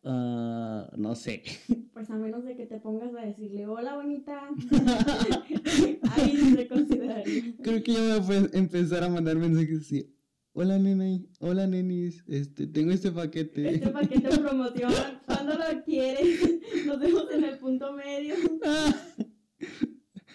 Ah, 0.05 0.91
no 0.97 1.15
sé. 1.15 1.43
Pues 1.93 2.09
a 2.09 2.17
menos 2.17 2.43
de 2.43 2.57
que 2.57 2.67
te 2.67 2.81
pongas 2.81 3.15
a 3.15 3.21
decirle, 3.21 3.67
hola 3.67 3.95
bonita. 3.97 4.49
Ahí 6.11 6.37
se 6.57 6.67
consideraría. 6.67 7.55
Creo 7.63 7.83
que 7.83 7.93
yo 7.93 8.21
voy 8.23 8.37
a 8.37 8.59
empezar 8.59 9.05
a 9.05 9.11
mandar 9.11 9.37
mensajes 9.37 9.83
así. 9.83 10.13
Hola 10.55 10.79
nene, 10.79 11.27
hola 11.39 11.67
nenis, 11.67 12.25
este, 12.27 12.67
tengo 12.67 12.93
este 12.93 13.13
paquete. 13.13 13.75
Este 13.75 13.91
paquete 13.91 14.27
de 14.27 14.39
promoción, 14.39 14.93
¿cuándo 15.27 15.53
lo 15.55 15.85
quieres? 15.85 16.41
Nos 16.87 16.99
vemos 16.99 17.27
en 17.31 17.45
el 17.45 17.59
punto 17.59 17.93
medio. 17.93 18.35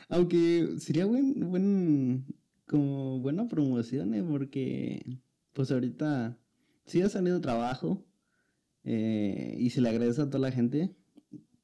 Aunque 0.09 0.75
sería 0.77 1.05
buen, 1.05 1.49
buen, 1.49 2.25
como 2.67 3.19
buena 3.19 3.47
promoción, 3.47 4.13
¿eh? 4.13 4.23
porque 4.23 5.19
pues 5.53 5.71
ahorita 5.71 6.37
sí 6.85 7.01
ha 7.01 7.09
salido 7.09 7.41
trabajo 7.41 8.05
eh, 8.83 9.55
y 9.57 9.71
se 9.71 9.81
le 9.81 9.89
agradece 9.89 10.21
a 10.21 10.29
toda 10.29 10.39
la 10.39 10.51
gente, 10.51 10.95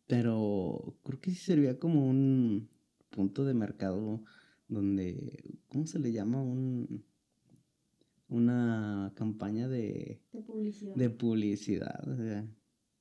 pero 0.07 0.95
creo 1.03 1.19
que 1.21 1.31
sí 1.31 1.37
servía 1.37 1.79
como 1.79 2.07
un 2.07 2.69
punto 3.09 3.45
de 3.45 3.53
mercado 3.53 4.23
donde, 4.67 5.59
¿cómo 5.67 5.85
se 5.85 5.99
le 5.99 6.11
llama? 6.11 6.41
Un 6.41 7.03
una 8.33 9.13
campaña 9.15 9.67
de, 9.67 10.19
publicidad. 10.47 10.95
De 10.95 11.09
publicidad. 11.09 12.03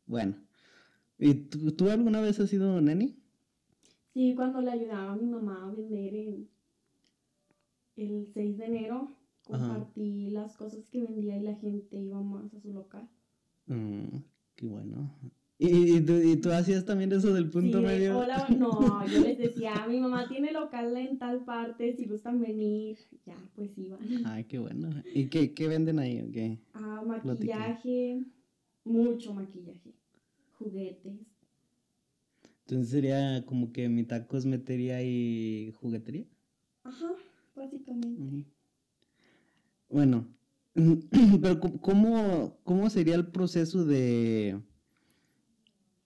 bueno. 0.06 0.36
¿Y 1.18 1.34
tú, 1.34 1.88
alguna 1.88 2.20
vez 2.20 2.38
has 2.40 2.50
sido 2.50 2.80
neni? 2.80 3.16
Sí, 4.12 4.34
cuando 4.34 4.60
le 4.60 4.72
ayudaba 4.72 5.12
a 5.12 5.16
mi 5.16 5.26
mamá 5.26 5.68
a 5.68 5.70
vender 5.70 6.36
el 7.96 8.26
6 8.32 8.58
de 8.58 8.64
enero, 8.64 9.16
compartí 9.44 10.30
las 10.30 10.56
cosas 10.56 10.88
que 10.88 11.02
vendía 11.02 11.36
y 11.36 11.42
la 11.42 11.54
gente 11.56 11.96
iba 11.96 12.20
más 12.20 12.52
a 12.54 12.60
su 12.60 12.72
local. 12.72 13.08
Mm, 13.66 14.18
qué 14.54 14.66
bueno. 14.66 15.14
¿Y, 15.58 15.98
y, 15.98 16.36
tú, 16.40 16.50
hacías 16.50 16.84
también 16.84 17.12
eso 17.12 17.32
del 17.32 17.48
punto 17.48 17.80
medio? 17.80 18.18
Hola, 18.18 18.48
no, 18.58 19.06
yo 19.06 19.20
les 19.20 19.38
decía, 19.38 19.86
mi 19.88 20.00
mamá 20.00 20.26
tiene 20.26 20.50
local 20.50 20.96
en 20.96 21.18
tal 21.18 21.44
parte, 21.44 21.94
si 21.94 22.06
gustan 22.06 22.40
venir, 22.40 22.98
ya, 23.24 23.36
pues 23.54 23.78
iban. 23.78 24.00
Ay, 24.26 24.44
qué 24.44 24.58
bueno. 24.58 24.90
¿Y 25.14 25.28
qué, 25.28 25.54
qué 25.54 25.68
venden 25.68 26.00
ahí 26.00 26.20
o 26.20 26.32
qué? 26.32 26.58
Ah, 26.74 27.02
maquillaje, 27.06 28.24
mucho 28.84 29.34
maquillaje, 29.34 29.94
juguetes. 30.58 31.20
Entonces 32.66 32.90
sería 32.90 33.44
como 33.46 33.72
que 33.72 33.88
mitad 33.88 34.26
cosmetería 34.26 35.00
y 35.04 35.72
juguetería. 35.80 36.26
Ajá, 36.82 37.12
básicamente. 37.54 38.46
Bueno, 39.88 40.26
pero 41.42 41.60
¿cómo, 41.60 42.58
¿cómo 42.64 42.90
sería 42.90 43.14
el 43.14 43.28
proceso 43.28 43.84
de 43.84 44.60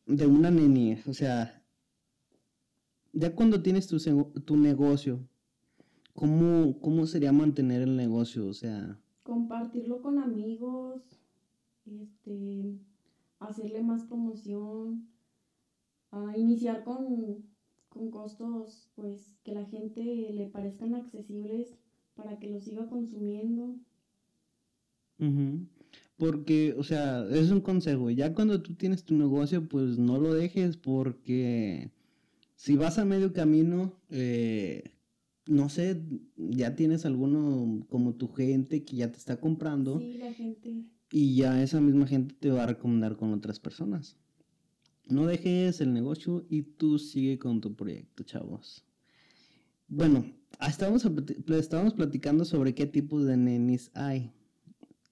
de 0.07 0.26
una 0.26 0.50
niñez, 0.50 1.07
o 1.09 1.15
sea, 1.15 1.62
ya 3.12 3.35
cuando 3.35 3.61
tienes 3.61 3.88
tu, 3.88 3.99
tu 4.45 4.57
negocio, 4.57 5.29
¿cómo, 6.15 6.81
¿cómo 6.81 7.07
sería 7.07 7.33
mantener 7.33 7.83
el 7.83 7.97
negocio? 7.97 8.47
O 8.47 8.55
sea... 8.55 9.00
Compartirlo 9.25 10.00
con 10.00 10.21
amigos, 10.21 11.21
este, 11.87 12.79
hacerle 13.41 13.83
más 13.83 14.05
promoción, 14.05 15.09
iniciar 16.37 16.85
con, 16.85 17.45
con 17.97 18.11
costos 18.11 18.88
pues 18.95 19.38
que 19.43 19.53
la 19.53 19.65
gente 19.65 20.03
le 20.05 20.47
parezcan 20.49 20.95
accesibles 20.95 21.76
para 22.15 22.38
que 22.38 22.49
lo 22.49 22.61
siga 22.61 22.87
consumiendo. 22.88 23.76
Porque, 26.17 26.75
o 26.79 26.83
sea, 26.83 27.26
es 27.31 27.50
un 27.50 27.61
consejo. 27.61 28.11
Ya 28.11 28.35
cuando 28.35 28.62
tú 28.62 28.75
tienes 28.75 29.05
tu 29.05 29.15
negocio, 29.15 29.67
pues 29.69 29.99
no 29.99 30.19
lo 30.19 30.35
dejes 30.35 30.76
porque 30.76 31.91
si 32.55 32.76
vas 32.76 32.99
a 32.99 33.05
medio 33.05 33.33
camino, 33.33 33.95
eh, 34.11 34.85
no 35.47 35.69
sé, 35.69 36.03
ya 36.37 36.75
tienes 36.75 37.07
alguno 37.07 37.87
como 37.88 38.15
tu 38.15 38.29
gente 38.29 38.85
que 38.85 38.97
ya 38.97 39.11
te 39.11 39.19
está 39.19 39.41
comprando. 39.41 39.99
Sí, 40.00 40.19
la 40.19 40.33
gente. 40.33 40.85
Y 41.11 41.37
ya 41.37 41.62
esa 41.62 41.81
misma 41.81 42.07
gente 42.07 42.35
te 42.38 42.50
va 42.50 42.65
a 42.65 42.67
recomendar 42.67 43.17
con 43.17 43.33
otras 43.33 43.61
personas. 43.61 44.19
No 45.09 45.27
dejes 45.27 45.81
el 45.81 45.93
negocio 45.93 46.45
y 46.49 46.63
tú 46.63 46.99
sigue 46.99 47.39
con 47.39 47.61
tu 47.61 47.77
proyecto, 47.77 48.25
chavos. 48.25 48.85
bueno, 49.87 50.27
ah, 50.59 50.69
estábamos, 50.69 51.05
platicando 51.95 52.45
sobre 52.45 52.75
qué 52.75 52.87
tipos 52.87 53.25
de 53.25 53.37
nenis 53.37 53.91
hay. 53.95 54.33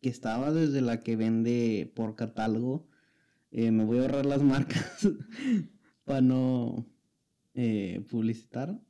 Que 0.00 0.08
estaba 0.08 0.52
desde 0.52 0.80
la 0.80 1.02
que 1.02 1.16
vende 1.16 1.92
por 1.94 2.16
catálogo. 2.16 2.88
Eh, 3.52 3.70
me 3.70 3.84
voy 3.84 3.98
a 3.98 4.02
ahorrar 4.02 4.26
las 4.26 4.42
marcas 4.54 5.08
para 6.04 6.20
no 6.20 6.86
eh, 7.54 8.04
publicitar. 8.10 8.80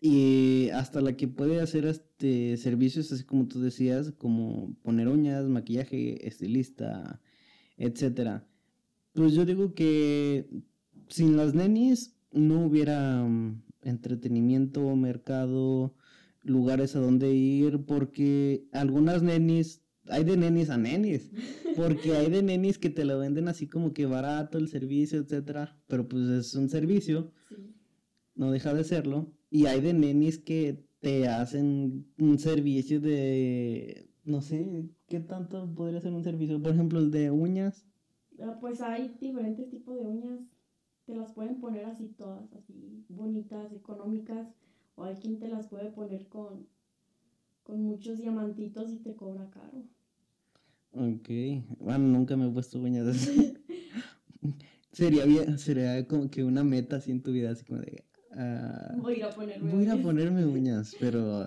Y 0.00 0.70
hasta 0.70 1.00
la 1.00 1.16
que 1.16 1.28
puede 1.28 1.60
hacer 1.60 1.84
este 1.86 2.56
servicios 2.56 3.12
así 3.12 3.22
como 3.24 3.46
tú 3.46 3.60
decías, 3.60 4.12
como 4.12 4.74
poner 4.82 5.08
uñas, 5.08 5.44
maquillaje, 5.46 6.26
estilista, 6.26 7.20
etcétera. 7.76 8.49
Pues 9.12 9.32
yo 9.34 9.44
digo 9.44 9.74
que 9.74 10.48
sin 11.08 11.36
las 11.36 11.54
nenis 11.54 12.16
no 12.32 12.64
hubiera 12.66 13.24
mm, 13.24 13.62
entretenimiento, 13.82 14.94
mercado, 14.96 15.94
lugares 16.42 16.96
a 16.96 17.00
donde 17.00 17.34
ir, 17.34 17.84
porque 17.84 18.68
algunas 18.72 19.22
nenis, 19.22 19.82
hay 20.08 20.24
de 20.24 20.36
nenis 20.36 20.70
a 20.70 20.78
nenis, 20.78 21.30
porque 21.76 22.12
hay 22.16 22.30
de 22.30 22.42
nenis 22.42 22.78
que 22.78 22.90
te 22.90 23.04
lo 23.04 23.18
venden 23.18 23.48
así 23.48 23.66
como 23.66 23.92
que 23.92 24.06
barato 24.06 24.58
el 24.58 24.68
servicio, 24.68 25.20
etcétera, 25.20 25.78
pero 25.86 26.08
pues 26.08 26.28
es 26.28 26.54
un 26.54 26.68
servicio, 26.68 27.32
no 28.34 28.50
deja 28.50 28.72
de 28.74 28.84
serlo, 28.84 29.32
y 29.50 29.66
hay 29.66 29.80
de 29.80 29.92
nenis 29.92 30.38
que 30.38 30.84
te 31.00 31.28
hacen 31.28 32.06
un 32.18 32.38
servicio 32.38 33.00
de, 33.00 34.10
no 34.24 34.42
sé, 34.42 34.88
¿qué 35.08 35.20
tanto 35.20 35.74
podría 35.74 36.00
ser 36.00 36.12
un 36.12 36.24
servicio? 36.24 36.62
Por 36.62 36.72
ejemplo, 36.72 37.00
el 37.00 37.10
de 37.10 37.30
uñas. 37.30 37.86
Ah, 38.42 38.58
pues 38.60 38.80
hay 38.80 39.16
diferentes 39.20 39.70
tipos 39.70 39.96
de 39.96 40.06
uñas 40.06 40.40
te 41.10 41.16
las 41.16 41.32
pueden 41.32 41.60
poner 41.60 41.86
así 41.86 42.14
todas, 42.16 42.52
así 42.52 43.04
bonitas, 43.08 43.72
económicas, 43.72 44.46
o 44.94 45.04
hay 45.04 45.16
quien 45.16 45.40
te 45.40 45.48
las 45.48 45.66
puede 45.66 45.90
poner 45.90 46.28
con, 46.28 46.68
con 47.64 47.82
muchos 47.82 48.18
diamantitos 48.18 48.92
y 48.92 48.98
te 48.98 49.16
cobra 49.16 49.50
caro. 49.50 49.82
Ok, 50.92 51.28
bueno, 51.80 51.98
nunca 51.98 52.36
me 52.36 52.48
he 52.48 52.52
puesto 52.52 52.78
uñas 52.78 53.08
así. 53.08 53.54
sería 54.92 55.24
bien, 55.24 55.58
sería 55.58 56.06
como 56.06 56.30
que 56.30 56.44
una 56.44 56.62
meta 56.62 56.96
así 56.96 57.10
en 57.10 57.22
tu 57.22 57.32
vida, 57.32 57.50
así 57.50 57.64
como 57.64 57.80
de... 57.80 58.04
Uh, 58.30 59.00
voy 59.00 59.14
a 59.14 59.16
ir 59.16 59.24
a 59.24 59.30
ponerme 59.30 59.70
Voy 59.70 59.80
a 59.80 59.86
ir 59.86 59.90
a 59.90 59.96
ponerme 60.02 60.46
uñas, 60.46 60.96
pero... 61.00 61.44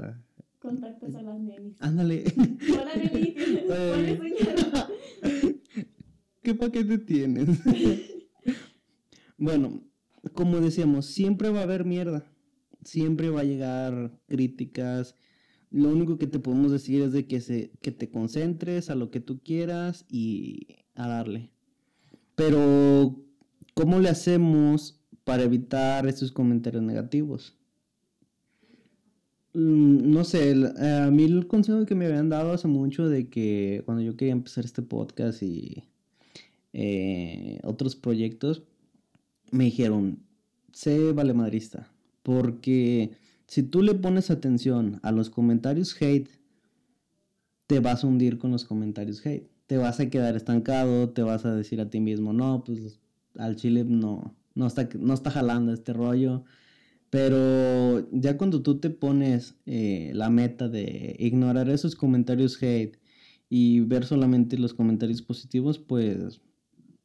Contactos 0.59 1.15
a 1.15 1.21
las 1.21 1.39
nenis. 1.39 1.75
Ándale. 1.79 2.23
Hola 2.37 2.95
nenis, 2.95 3.35
¿pones 3.67 4.19
uñas? 4.19 4.82
¿Qué 6.43 6.53
paquete 6.53 6.97
tienes? 6.97 7.47
Bueno, 9.35 9.81
como 10.35 10.61
decíamos, 10.61 11.07
siempre 11.07 11.49
va 11.49 11.61
a 11.61 11.63
haber 11.63 11.83
mierda. 11.83 12.23
Siempre 12.85 13.29
va 13.29 13.41
a 13.41 13.45
llegar 13.45 14.17
críticas. 14.27 15.15
Lo 15.69 15.89
único 15.89 16.17
que 16.17 16.27
te 16.27 16.39
podemos 16.39 16.71
decir 16.71 17.01
es 17.01 17.11
de 17.11 17.27
que, 17.27 17.41
se, 17.41 17.71
que 17.81 17.91
te 17.91 18.09
concentres 18.09 18.89
a 18.89 18.95
lo 18.95 19.11
que 19.11 19.19
tú 19.19 19.41
quieras 19.43 20.05
y 20.07 20.67
a 20.95 21.07
darle. 21.09 21.51
Pero, 22.35 23.25
¿cómo 23.73 23.99
le 23.99 24.09
hacemos 24.09 25.03
para 25.25 25.43
evitar 25.43 26.07
esos 26.07 26.31
comentarios 26.31 26.83
negativos? 26.83 27.57
Mm, 29.53 30.11
no 30.11 30.23
sé, 30.23 30.53
a 30.77 31.11
mí 31.11 31.23
el 31.23 31.47
consejo 31.47 31.85
que 31.85 31.95
me 31.95 32.05
habían 32.05 32.29
dado 32.29 32.53
hace 32.53 32.67
mucho 32.67 33.09
de 33.09 33.29
que 33.29 33.81
cuando 33.85 34.03
yo 34.03 34.15
quería 34.15 34.33
empezar 34.33 34.63
este 34.63 34.83
podcast 34.83 35.43
y 35.43 35.83
eh, 36.73 37.59
otros 37.63 37.95
proyectos, 37.95 38.63
me 39.51 39.65
dijeron, 39.65 40.19
sé 40.71 41.13
vale 41.13 41.33
madrista, 41.33 41.91
porque 42.23 43.11
si 43.47 43.63
tú 43.63 43.81
le 43.81 43.93
pones 43.93 44.31
atención 44.31 44.99
a 45.03 45.11
los 45.11 45.29
comentarios 45.29 45.95
hate, 46.01 46.29
te 47.67 47.79
vas 47.79 48.03
a 48.03 48.07
hundir 48.07 48.37
con 48.37 48.51
los 48.51 48.65
comentarios 48.65 49.25
hate. 49.25 49.49
Te 49.67 49.77
vas 49.77 49.99
a 49.99 50.09
quedar 50.09 50.35
estancado, 50.35 51.09
te 51.09 51.21
vas 51.21 51.45
a 51.45 51.55
decir 51.55 51.79
a 51.81 51.89
ti 51.89 51.99
mismo, 51.99 52.33
no, 52.33 52.63
pues 52.63 52.99
al 53.37 53.55
chile 53.55 53.83
no, 53.83 54.35
no 54.55 54.67
está, 54.67 54.89
no 54.99 55.13
está 55.13 55.31
jalando 55.31 55.73
este 55.73 55.93
rollo. 55.93 56.43
Pero 57.09 58.09
ya 58.11 58.37
cuando 58.37 58.63
tú 58.63 58.79
te 58.79 58.89
pones 58.89 59.55
eh, 59.65 60.11
la 60.13 60.29
meta 60.29 60.67
de 60.67 61.15
ignorar 61.19 61.69
esos 61.69 61.95
comentarios 61.95 62.61
hate 62.61 62.97
y 63.49 63.81
ver 63.81 64.05
solamente 64.05 64.57
los 64.57 64.73
comentarios 64.73 65.21
positivos, 65.21 65.79
pues 65.79 66.41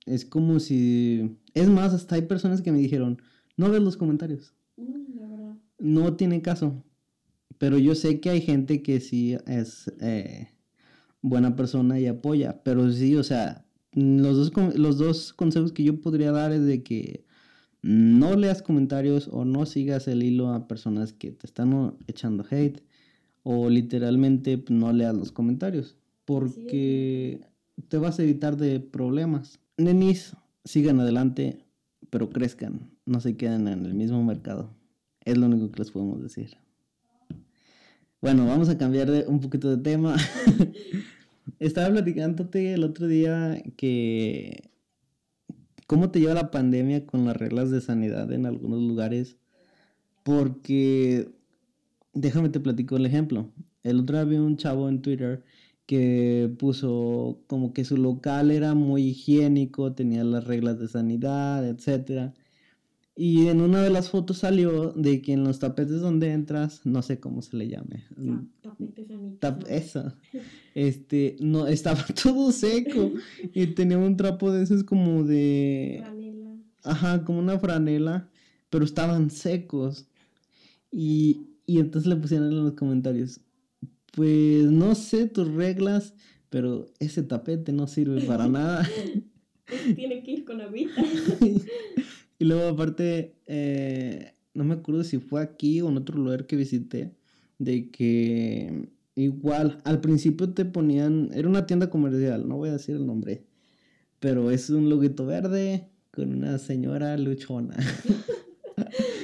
es 0.09 0.25
como 0.25 0.61
si... 0.61 1.37
Es 1.55 1.69
más, 1.69 1.93
hasta 1.93 2.15
hay 2.15 2.23
personas 2.23 2.63
que 2.63 2.73
me 2.73 2.79
dijeron, 2.79 3.21
no 3.57 3.71
ves 3.71 3.83
los 3.83 3.97
comentarios. 3.97 4.55
No 5.79 6.17
tiene 6.17 6.43
caso. 6.43 6.85
Pero 7.59 7.79
yo 7.79 7.95
sé 7.95 8.21
que 8.21 8.31
hay 8.31 8.41
gente 8.41 8.83
que 8.83 9.01
sí 9.01 9.37
es 9.47 9.93
eh, 10.01 10.49
buena 11.23 11.57
persona 11.57 11.99
y 11.99 12.07
apoya. 12.07 12.63
Pero 12.63 12.91
sí, 12.93 13.17
o 13.17 13.25
sea, 13.25 13.65
los 13.93 14.37
dos, 14.37 14.77
los 14.77 14.99
dos 14.99 15.33
consejos 15.33 15.73
que 15.73 15.85
yo 15.85 16.01
podría 16.01 16.33
dar 16.33 16.53
es 16.53 16.65
de 16.65 16.83
que 16.83 17.25
no 17.83 18.37
leas 18.37 18.63
comentarios 18.63 19.29
o 19.31 19.45
no 19.45 19.67
sigas 19.67 20.09
el 20.09 20.23
hilo 20.23 20.49
a 20.49 20.69
personas 20.69 21.13
que 21.13 21.33
te 21.33 21.47
están 21.47 21.97
echando 22.07 22.45
hate. 22.49 22.83
O 23.43 23.71
literalmente 23.71 24.63
no 24.69 24.93
leas 24.93 25.15
los 25.15 25.33
comentarios. 25.33 25.97
Porque 26.25 27.41
te 27.89 27.99
vas 27.99 28.19
a 28.19 28.23
evitar 28.23 28.57
de 28.57 28.81
problemas 28.81 29.61
nenis, 29.79 30.37
sigan 30.65 31.01
adelante, 31.01 31.65
pero 32.11 32.29
crezcan, 32.29 32.91
no 33.07 33.21
se 33.21 33.37
queden 33.37 33.69
en 33.69 33.87
el 33.87 33.95
mismo 33.95 34.23
mercado. 34.23 34.75
Es 35.25 35.39
lo 35.39 35.47
único 35.47 35.71
que 35.71 35.79
les 35.79 35.91
podemos 35.91 36.23
decir. 36.23 36.59
Bueno, 38.21 38.47
vamos 38.47 38.69
a 38.69 38.77
cambiar 38.77 39.11
de, 39.11 39.27
un 39.27 39.41
poquito 39.41 39.71
de 39.75 39.83
tema. 39.83 40.17
Estaba 41.61 41.91
platicándote 41.91 42.75
el 42.75 42.85
otro 42.85 43.07
día 43.07 43.63
que 43.77 44.71
cómo 45.87 46.11
te 46.11 46.21
lleva 46.21 46.35
la 46.35 46.51
pandemia 46.51 47.07
con 47.07 47.25
las 47.25 47.37
reglas 47.37 47.71
de 47.71 47.81
sanidad 47.81 48.31
en 48.33 48.47
algunos 48.47 48.83
lugares. 48.83 49.39
Porque, 50.25 51.31
déjame 52.13 52.49
te 52.49 52.61
platico 52.61 52.97
el 52.97 53.07
ejemplo. 53.07 53.51
El 53.83 54.01
otro 54.01 54.17
día 54.17 54.25
vi 54.25 54.37
un 54.37 54.57
chavo 54.57 54.89
en 54.89 55.01
Twitter 55.01 55.45
que 55.89 56.55
puso 56.59 57.41
como 57.47 57.73
que 57.73 57.83
su 57.87 57.97
local 57.97 58.51
era 58.51 58.75
muy 58.75 59.05
higiénico, 59.05 59.95
tenía 59.95 60.23
las 60.23 60.45
reglas 60.45 60.79
de 60.79 60.87
sanidad, 60.87 61.67
etc. 61.67 62.35
Y 63.17 63.47
en 63.47 63.63
una 63.63 63.83
de 63.83 63.89
las 63.89 64.11
fotos 64.11 64.37
salió 64.37 64.93
de 64.93 65.23
que 65.23 65.33
en 65.33 65.45
los 65.45 65.61
tapetes 65.61 66.03
donde 66.03 66.31
entras, 66.33 66.83
no 66.85 67.01
sé 67.01 67.21
cómo 67.21 67.41
se 67.41 67.57
le 67.57 67.69
llame. 67.69 68.05
eso. 69.71 70.13
Este, 70.75 71.37
no, 71.41 71.67
estaba 71.67 72.05
todo 72.23 72.53
seco. 72.53 73.11
y 73.55 73.69
tenía 73.69 73.97
un 73.97 74.19
trapo 74.19 74.53
de 74.53 74.65
esos 74.65 74.85
como 74.85 75.25
de. 75.25 76.01
Franela. 76.03 76.55
Ajá, 76.85 77.25
como 77.25 77.39
una 77.39 77.59
franela. 77.59 78.29
Pero 78.69 78.85
estaban 78.85 79.31
secos. 79.31 80.07
Y, 80.93 81.47
y 81.65 81.79
entonces 81.79 82.07
le 82.07 82.17
pusieron 82.17 82.49
en 82.49 82.63
los 82.63 82.75
comentarios 82.75 83.41
pues 84.13 84.65
no 84.65 84.95
sé 84.95 85.27
tus 85.27 85.53
reglas, 85.53 86.15
pero 86.51 86.87
ese 86.99 87.23
tapete 87.23 87.73
no 87.73 87.87
sirve 87.87 88.23
para 88.23 88.49
nada. 88.49 88.89
Tiene 89.95 90.23
que 90.23 90.31
ir 90.31 90.45
con 90.45 90.61
agüita. 90.61 91.03
y 92.39 92.45
luego 92.45 92.69
aparte, 92.69 93.37
eh, 93.47 94.35
no 94.55 94.65
me 94.65 94.75
acuerdo 94.75 95.05
si 95.05 95.19
fue 95.19 95.43
aquí 95.43 95.81
o 95.81 95.89
en 95.89 95.99
otro 95.99 96.17
lugar 96.17 96.47
que 96.47 96.57
visité, 96.57 97.15
de 97.59 97.91
que 97.91 98.89
igual 99.15 99.79
al 99.85 100.01
principio 100.01 100.51
te 100.51 100.65
ponían, 100.65 101.31
era 101.35 101.49
una 101.49 101.67
tienda 101.67 101.91
comercial, 101.91 102.49
no 102.49 102.57
voy 102.57 102.71
a 102.71 102.73
decir 102.73 102.97
el 102.97 103.07
nombre, 103.07 103.45
pero 104.21 104.51
es 104.51 104.71
un 104.71 104.89
loguito 104.89 105.27
verde 105.27 105.89
con 106.11 106.35
una 106.35 106.59
señora 106.59 107.17
luchona. 107.17 107.77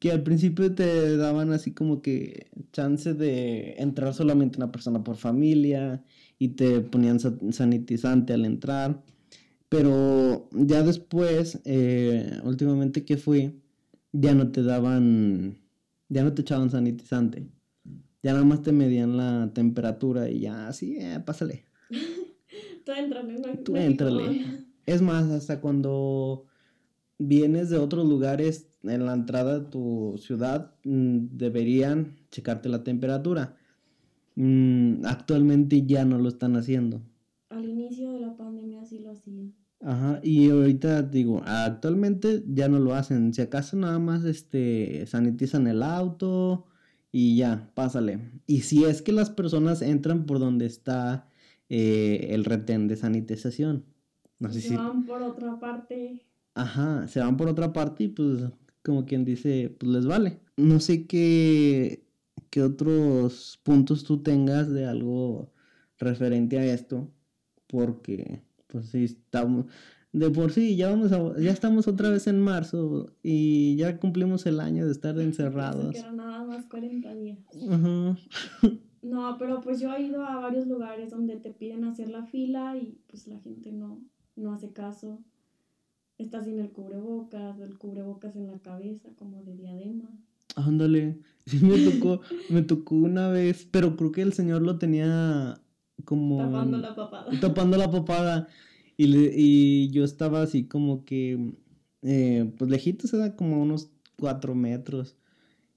que 0.00 0.10
al 0.10 0.22
principio 0.22 0.74
te 0.74 1.16
daban 1.18 1.52
así 1.52 1.72
como 1.72 2.00
que 2.00 2.50
chance 2.72 3.12
de 3.12 3.74
entrar 3.78 4.14
solamente 4.14 4.56
una 4.56 4.72
persona 4.72 5.04
por 5.04 5.16
familia 5.16 6.02
y 6.38 6.48
te 6.48 6.80
ponían 6.80 7.20
sanitizante 7.20 8.32
al 8.32 8.46
entrar. 8.46 9.04
Pero 9.68 10.48
ya 10.52 10.82
después, 10.82 11.60
eh, 11.66 12.40
últimamente 12.44 13.04
que 13.04 13.18
fui, 13.18 13.60
ya 14.10 14.34
no 14.34 14.50
te 14.50 14.62
daban, 14.62 15.58
ya 16.08 16.24
no 16.24 16.32
te 16.32 16.42
echaban 16.42 16.70
sanitizante. 16.70 17.46
Ya 18.22 18.32
nada 18.32 18.44
más 18.44 18.62
te 18.62 18.72
medían 18.72 19.18
la 19.18 19.52
temperatura 19.52 20.30
y 20.30 20.40
ya, 20.40 20.66
así, 20.66 20.96
eh, 20.98 21.20
pásale. 21.24 21.66
Tú 22.86 22.92
entrale, 22.92 23.36
Tú 23.64 23.76
entrale. 23.76 24.66
Es 24.86 25.02
más, 25.02 25.30
hasta 25.30 25.60
cuando 25.60 26.46
vienes 27.18 27.68
de 27.68 27.76
otros 27.76 28.08
lugares 28.08 28.69
en 28.82 29.06
la 29.06 29.14
entrada 29.14 29.60
de 29.60 29.66
tu 29.66 30.16
ciudad, 30.18 30.74
mm, 30.84 31.36
deberían 31.36 32.16
checarte 32.30 32.68
la 32.68 32.84
temperatura. 32.84 33.56
Mm, 34.36 35.04
actualmente 35.04 35.84
ya 35.86 36.04
no 36.04 36.18
lo 36.18 36.28
están 36.28 36.56
haciendo. 36.56 37.02
Al 37.50 37.64
inicio 37.64 38.12
de 38.12 38.20
la 38.20 38.36
pandemia 38.36 38.84
sí 38.84 39.00
lo 39.00 39.10
hacían. 39.10 39.54
Ajá, 39.82 40.20
y 40.22 40.50
ahorita 40.50 41.02
digo, 41.02 41.42
actualmente 41.44 42.44
ya 42.46 42.68
no 42.68 42.78
lo 42.78 42.94
hacen. 42.94 43.32
Si 43.32 43.40
acaso 43.40 43.76
nada 43.76 43.98
más 43.98 44.24
este 44.24 45.06
sanitizan 45.06 45.66
el 45.66 45.82
auto 45.82 46.66
y 47.12 47.36
ya, 47.36 47.70
pásale. 47.74 48.20
Y 48.46 48.60
si 48.60 48.84
es 48.84 49.00
que 49.02 49.12
las 49.12 49.30
personas 49.30 49.80
entran 49.80 50.26
por 50.26 50.38
donde 50.38 50.66
está 50.66 51.28
eh, 51.70 52.28
el 52.30 52.44
retén 52.44 52.88
de 52.88 52.96
sanitización. 52.96 53.84
No 54.38 54.52
sé 54.52 54.60
se 54.60 54.76
van 54.76 55.06
por 55.06 55.22
otra 55.22 55.58
parte. 55.58 56.26
Ajá, 56.54 57.06
se 57.08 57.20
van 57.20 57.36
por 57.36 57.48
otra 57.48 57.72
parte 57.72 58.04
y 58.04 58.08
pues 58.08 58.42
como 58.82 59.04
quien 59.04 59.24
dice, 59.24 59.74
pues 59.78 59.90
les 59.90 60.06
vale. 60.06 60.40
No 60.56 60.80
sé 60.80 61.06
qué, 61.06 62.04
qué 62.50 62.62
otros 62.62 63.60
puntos 63.62 64.04
tú 64.04 64.22
tengas 64.22 64.70
de 64.70 64.86
algo 64.86 65.52
referente 65.98 66.58
a 66.58 66.64
esto, 66.64 67.10
porque 67.66 68.42
pues 68.66 68.86
sí 68.90 69.04
estamos 69.04 69.66
de 70.12 70.28
por 70.30 70.50
sí 70.50 70.76
ya 70.76 70.90
vamos 70.90 71.10
ya 71.38 71.50
estamos 71.50 71.86
otra 71.86 72.10
vez 72.10 72.26
en 72.26 72.40
marzo 72.40 73.12
y 73.22 73.76
ya 73.76 73.98
cumplimos 73.98 74.44
el 74.46 74.60
año 74.60 74.86
de 74.86 74.92
estar 74.92 75.18
encerrados. 75.18 75.94
Que 75.94 76.02
nada 76.12 76.44
más 76.44 76.66
40 76.66 77.14
días. 77.14 77.38
No, 79.02 79.36
pero 79.38 79.62
pues 79.62 79.80
yo 79.80 79.94
he 79.94 80.02
ido 80.02 80.22
a 80.22 80.36
varios 80.36 80.66
lugares 80.66 81.10
donde 81.10 81.36
te 81.36 81.52
piden 81.52 81.84
hacer 81.84 82.10
la 82.10 82.26
fila 82.26 82.76
y 82.76 82.98
pues 83.06 83.26
la 83.28 83.38
gente 83.38 83.72
no, 83.72 83.98
no 84.36 84.52
hace 84.52 84.74
caso. 84.74 85.18
Está 86.20 86.44
sin 86.44 86.60
el 86.60 86.70
cubrebocas, 86.70 87.58
el 87.60 87.78
cubrebocas 87.78 88.36
en 88.36 88.46
la 88.48 88.58
cabeza 88.58 89.08
como 89.16 89.42
de 89.42 89.56
diadema. 89.56 90.10
Ándale, 90.54 91.18
sí 91.46 91.64
me 91.64 91.78
tocó, 91.90 92.20
me 92.50 92.60
tocó 92.60 92.94
una 92.94 93.30
vez, 93.30 93.66
pero 93.70 93.96
creo 93.96 94.12
que 94.12 94.20
el 94.20 94.34
señor 94.34 94.60
lo 94.60 94.78
tenía 94.78 95.62
como... 96.04 96.36
Tapando 96.36 96.76
la 96.76 96.94
papada. 96.94 97.40
Tapando 97.40 97.76
la 97.78 97.90
papada. 97.90 98.48
Y, 98.98 99.06
y 99.34 99.90
yo 99.92 100.04
estaba 100.04 100.42
así 100.42 100.68
como 100.68 101.06
que, 101.06 101.54
eh, 102.02 102.52
pues 102.58 102.70
lejitos, 102.70 103.14
era 103.14 103.34
como 103.34 103.62
unos 103.62 103.90
cuatro 104.18 104.54
metros. 104.54 105.16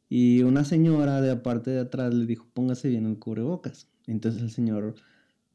Y 0.10 0.44
una 0.44 0.66
señora 0.66 1.22
de 1.22 1.32
aparte 1.32 1.72
de 1.72 1.80
atrás 1.80 2.14
le 2.14 2.26
dijo, 2.26 2.46
póngase 2.54 2.90
bien 2.90 3.06
el 3.06 3.18
cubrebocas. 3.18 3.88
Entonces 4.08 4.42
el 4.42 4.52
señor 4.52 4.96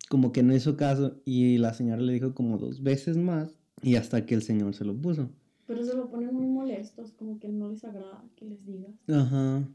como 0.08 0.32
que 0.32 0.42
no 0.42 0.54
hizo 0.54 0.78
caso 0.78 1.20
y 1.26 1.58
la 1.58 1.74
señora 1.74 2.00
le 2.00 2.14
dijo 2.14 2.32
como 2.32 2.56
dos 2.56 2.82
veces 2.82 3.18
más 3.18 3.57
y 3.82 3.96
hasta 3.96 4.26
que 4.26 4.34
el 4.34 4.42
señor 4.42 4.74
se 4.74 4.84
lo 4.84 4.94
puso. 4.94 5.30
Pero 5.66 5.84
se 5.84 5.94
lo 5.94 6.10
ponen 6.10 6.34
muy 6.34 6.46
molestos, 6.46 7.12
como 7.12 7.38
que 7.38 7.48
no 7.48 7.70
les 7.70 7.84
agrada 7.84 8.24
que 8.36 8.46
les 8.46 8.64
digas. 8.64 8.92
Ajá. 9.08 9.68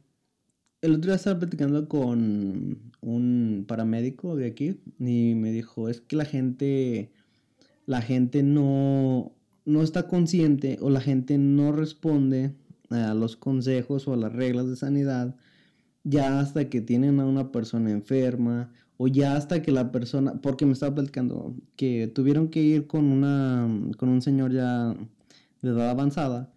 El 0.81 0.95
otro 0.95 1.11
día 1.11 1.15
estaba 1.15 1.39
platicando 1.39 1.87
con 1.87 2.91
un 3.01 3.65
paramédico 3.67 4.35
de 4.35 4.47
aquí 4.47 4.81
y 4.99 5.33
me 5.35 5.51
dijo, 5.51 5.87
es 5.87 6.01
que 6.01 6.15
la 6.15 6.25
gente, 6.25 7.11
la 7.85 8.01
gente 8.01 8.43
no, 8.43 9.31
no 9.65 9.81
está 9.81 10.07
consciente 10.07 10.77
o 10.81 10.89
la 10.89 10.99
gente 10.99 11.37
no 11.37 11.71
responde 11.71 12.53
a 12.89 13.13
los 13.13 13.37
consejos 13.37 14.07
o 14.07 14.13
a 14.13 14.17
las 14.17 14.33
reglas 14.33 14.67
de 14.67 14.75
sanidad 14.75 15.35
ya 16.03 16.39
hasta 16.39 16.69
que 16.69 16.81
tienen 16.81 17.19
a 17.19 17.25
una 17.25 17.51
persona 17.51 17.91
enferma 17.91 18.71
o 18.97 19.07
ya 19.07 19.35
hasta 19.35 19.61
que 19.61 19.71
la 19.71 19.91
persona, 19.91 20.41
porque 20.41 20.65
me 20.65 20.73
estaba 20.73 20.95
platicando 20.95 21.55
que 21.75 22.07
tuvieron 22.07 22.49
que 22.49 22.61
ir 22.61 22.87
con 22.87 23.05
una, 23.05 23.67
con 23.97 24.09
un 24.09 24.21
señor 24.21 24.53
ya 24.53 24.95
de 25.61 25.69
edad 25.69 25.89
avanzada, 25.89 26.53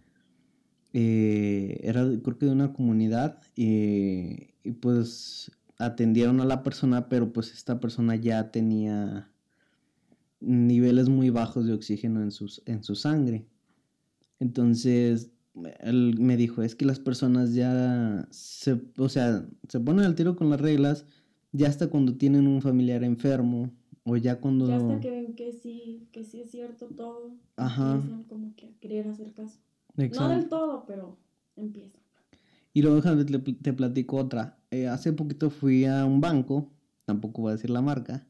eh, 0.93 1.81
era 1.83 2.05
creo 2.23 2.39
que 2.39 2.47
de 2.47 2.53
una 2.53 2.73
comunidad 2.73 3.41
y 3.55 4.73
pues 4.81 5.51
atendieron 5.79 6.41
a 6.41 6.45
la 6.45 6.63
persona, 6.63 7.09
pero 7.09 7.33
pues 7.33 7.53
esta 7.53 7.81
persona 7.81 8.17
ya 8.17 8.51
tenía 8.51 9.31
niveles 10.41 11.09
muy 11.09 11.31
bajos 11.31 11.67
de 11.67 11.73
oxígeno 11.73 12.23
en, 12.23 12.31
sus, 12.31 12.63
en 12.67 12.83
su 12.83 12.95
sangre. 12.95 13.47
Entonces, 14.39 15.31
él 15.81 16.17
me 16.19 16.37
dijo, 16.37 16.63
es 16.63 16.75
que 16.75 16.85
las 16.85 17.01
personas 17.01 17.55
ya 17.55 18.27
se, 18.31 18.81
o 18.99 19.09
sea, 19.09 19.47
se 19.69 19.81
ponen 19.81 20.05
al 20.05 20.15
tiro 20.15 20.37
con 20.37 20.51
las 20.51 20.61
reglas 20.61 21.07
ya 21.57 21.69
hasta 21.69 21.89
cuando 21.89 22.17
tienen 22.17 22.47
un 22.47 22.63
familiar 22.63 23.03
enfermo 23.05 23.71
o 24.05 24.17
ya 24.17 24.41
cuando... 24.41 24.69
Ya 24.69 24.77
hasta 24.77 25.01
que 25.01 25.11
ven 25.11 25.35
que 25.35 25.53
sí, 25.53 26.09
que 26.13 26.25
sí 26.25 26.41
es 26.41 26.51
cierto 26.51 26.87
todo. 26.87 27.35
Ajá. 27.57 27.95
Empiezan 27.95 28.25
como 28.25 28.55
que 28.55 28.67
a 28.67 28.73
querer 28.81 29.09
hacer 29.09 29.33
caso. 29.33 29.59
No 29.97 30.29
del 30.29 30.49
todo, 30.49 30.85
pero 30.87 31.19
empiezan. 31.57 32.01
Y 32.73 32.83
luego 32.83 33.01
te, 33.01 33.39
te 33.39 33.73
platico 33.73 34.17
otra. 34.17 34.59
Eh, 34.71 34.87
hace 34.87 35.13
poquito 35.13 35.51
fui 35.51 35.87
a 35.87 36.05
un 36.05 36.21
banco, 36.21 36.71
tampoco 37.07 37.43
voy 37.43 37.51
a 37.51 37.55
decir 37.55 37.71
la 37.71 37.81
marca, 37.81 38.27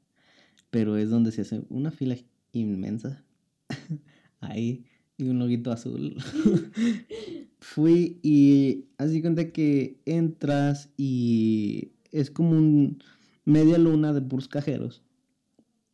pero 0.71 0.97
es 0.97 1.11
donde 1.11 1.33
se 1.33 1.43
hace 1.43 1.65
una 1.69 1.91
fila 1.91 2.17
inmensa. 2.53 3.25
Ahí, 4.41 4.85
y 5.19 5.29
un 5.29 5.39
loguito 5.39 5.73
azul. 5.73 6.17
fui 7.59 8.21
y 8.23 8.87
así 8.99 9.21
cuenta 9.21 9.51
que 9.51 10.01
entras 10.05 10.91
y 10.97 11.91
es 12.12 12.31
como 12.31 12.51
un 12.51 12.99
media 13.47 13.79
luna 13.79 14.13
de 14.13 14.21
puros 14.21 14.49
cajeros. 14.49 15.03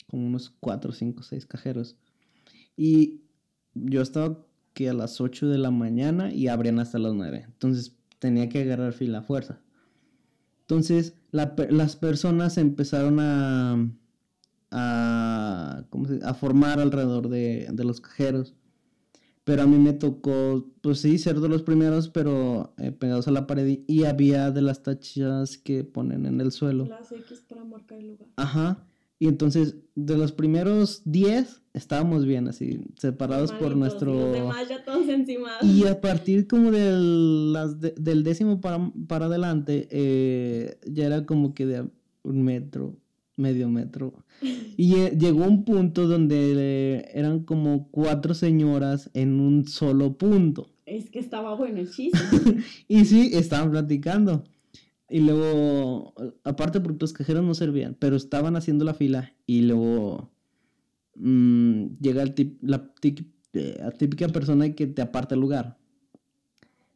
Como 0.09 0.27
unos 0.27 0.51
4, 0.59 0.93
5, 0.93 1.23
6 1.23 1.47
cajeros. 1.47 1.97
Y 2.77 3.21
yo 3.75 4.03
estaba 4.03 4.45
que 4.75 4.89
a 4.89 4.95
las 4.95 5.21
8 5.21 5.49
de 5.49 5.59
la 5.59 5.71
mañana 5.71 6.33
y 6.33 6.49
abrían 6.49 6.81
hasta 6.81 6.99
las 6.99 7.15
9. 7.15 7.45
Entonces 7.47 7.97
tenía 8.19 8.49
que 8.49 8.63
agarrar 8.63 8.93
fila 8.93 9.19
a 9.19 9.23
fuerza. 9.23 9.61
Entonces 10.63 11.15
las 11.31 11.97
personas 11.97 12.57
empezaron 12.57 13.21
a, 13.21 13.91
a, 14.71 15.85
a 16.25 16.35
formar 16.35 16.81
alrededor 16.81 17.29
de, 17.29 17.69
de 17.71 17.85
los 17.85 18.01
cajeros. 18.01 18.55
Pero 19.45 19.63
a 19.63 19.67
mí 19.67 19.77
me 19.77 19.93
tocó, 19.93 20.71
pues 20.83 21.01
sí, 21.01 21.19
ser 21.19 21.41
de 21.41 21.49
los 21.49 21.63
primeros, 21.63 22.09
pero 22.09 22.75
eh, 22.79 22.93
pegados 22.93 23.27
a 23.27 23.33
la 23.33 23.47
pared 23.47 23.81
y 23.87 24.05
había 24.05 24.53
de 24.53 24.63
las 24.63 24.85
tachas 24.85 25.59
que 25.59 25.83
ponen 25.83 26.27
en 26.27 26.41
el 26.41 26.53
suelo. 26.53 26.87
Las 26.87 27.11
X 27.11 27.45
para 27.49 27.65
marcar 27.65 27.99
el 27.99 28.09
lugar. 28.09 28.29
Ajá. 28.37 28.87
Y 29.19 29.29
entonces, 29.29 29.77
de 29.95 30.17
los 30.17 30.33
primeros 30.33 31.03
10, 31.05 31.63
estábamos 31.75 32.27
bien, 32.27 32.49
así, 32.49 32.81
separados 32.99 33.53
por 33.53 33.77
nuestro... 33.77 34.13
Los 34.13 34.33
demás 34.33 34.69
ya 34.69 34.85
todos 34.85 35.09
encima. 35.09 35.53
Y 35.63 35.87
a 35.87 36.01
partir 36.01 36.49
como 36.49 36.73
del, 36.73 37.53
las 37.53 37.81
del 37.81 38.25
décimo 38.25 38.61
para, 38.61 38.93
para 39.07 39.27
adelante, 39.27 39.87
eh, 39.93 40.77
ya 40.87 41.07
era 41.07 41.25
como 41.25 41.55
que 41.55 41.67
de 41.67 41.89
un 42.25 42.43
metro, 42.43 42.97
medio 43.43 43.69
metro. 43.69 44.15
Y 44.75 44.97
eh, 44.97 45.17
llegó 45.17 45.45
un 45.45 45.65
punto 45.65 46.09
donde 46.09 47.09
eran 47.13 47.45
como 47.45 47.89
cuatro 47.91 48.33
señoras 48.33 49.11
en 49.13 49.39
un 49.39 49.69
solo 49.69 50.17
punto. 50.17 50.71
Es 50.87 51.11
que 51.11 51.19
estaba 51.19 51.55
bueno 51.55 51.79
el 51.79 51.91
chiste. 51.91 52.19
y 52.89 53.05
sí, 53.05 53.31
estaban 53.35 53.71
platicando. 53.71 54.45
Y 55.09 55.21
luego, 55.21 56.15
aparte 56.43 56.81
porque 56.81 57.03
los 57.03 57.13
cajeros 57.13 57.45
no 57.45 57.55
servían, 57.55 57.95
pero 57.99 58.17
estaban 58.17 58.57
haciendo 58.57 58.85
la 58.87 58.95
fila 58.95 59.35
y 59.47 59.61
luego 59.61 60.33
mmm, 61.17 61.99
llega 62.01 62.23
el 62.23 62.35
tip, 62.35 62.59
eh, 63.53 63.77
la 63.79 63.91
típica 63.91 64.29
persona 64.29 64.75
que 64.75 64.87
te 64.87 65.03
aparta 65.03 65.35
el 65.35 65.43
lugar. 65.43 65.79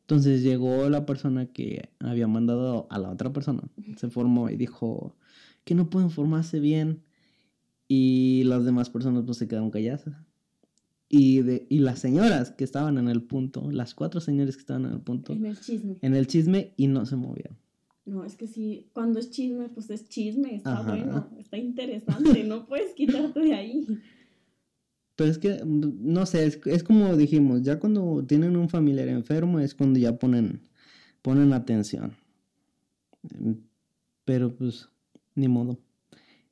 Entonces 0.07 0.45
llegó 0.45 0.89
la 0.89 1.05
persona 1.05 1.47
que 1.47 1.91
había 1.99 2.29
mandado 2.29 2.87
a 2.91 2.99
la 3.01 3.11
otra 3.11 3.33
persona, 3.33 3.65
se 3.97 4.09
formó 4.09 4.49
y 4.49 4.57
dijo, 4.57 5.17
que 5.65 5.75
no 5.75 5.91
pueden 5.91 6.11
formarse 6.11 6.61
bien 6.61 7.03
y 7.89 8.45
las 8.45 8.65
demás 8.65 8.89
personas 8.89 9.25
pues 9.27 9.39
se 9.39 9.49
quedaron 9.49 9.73
calladas. 9.73 10.05
Y, 11.09 11.43
de, 11.43 11.67
y 11.69 11.81
las 11.81 11.99
señoras 11.99 12.53
que 12.53 12.63
estaban 12.63 12.99
en 12.99 13.09
el 13.09 13.23
punto, 13.23 13.69
las 13.73 13.97
cuatro 13.97 14.21
señores 14.21 14.55
que 14.55 14.61
estaban 14.61 14.85
en 14.85 14.93
el 14.93 15.01
punto. 15.01 15.33
En 15.33 15.45
el 15.45 15.59
chisme. 15.59 15.99
En 16.01 16.15
el 16.15 16.29
chisme 16.29 16.73
y 16.77 16.87
no 16.87 17.05
se 17.05 17.17
movían. 17.17 17.59
No, 18.05 18.25
es 18.25 18.37
que 18.37 18.47
sí, 18.47 18.87
cuando 18.93 19.19
es 19.19 19.31
chisme, 19.31 19.69
pues 19.71 19.91
es 19.91 20.09
chisme, 20.09 20.55
está 20.55 20.83
bueno, 20.83 21.29
está 21.37 21.59
interesante, 21.59 22.45
no 22.45 22.67
puedes 22.67 22.95
quitarte 22.95 23.41
de 23.41 23.55
ahí. 23.55 23.87
Pero 25.17 25.31
es 25.31 25.39
que, 25.39 25.63
no 25.65 26.27
sé, 26.27 26.45
es, 26.47 26.61
es, 26.67 26.85
como 26.85 27.17
dijimos, 27.17 27.63
ya 27.63 27.81
cuando 27.81 28.23
tienen 28.27 28.55
un 28.57 28.69
familiar 28.69 29.09
enfermo 29.09 29.59
es 29.61 29.75
cuando 29.75 29.99
ya 29.99 30.19
ponen, 30.19 30.69
ponen 31.23 31.55
atención. 31.55 32.13
Pero 34.27 34.55
pues, 34.55 34.89
ni 35.35 35.49
modo. 35.49 35.79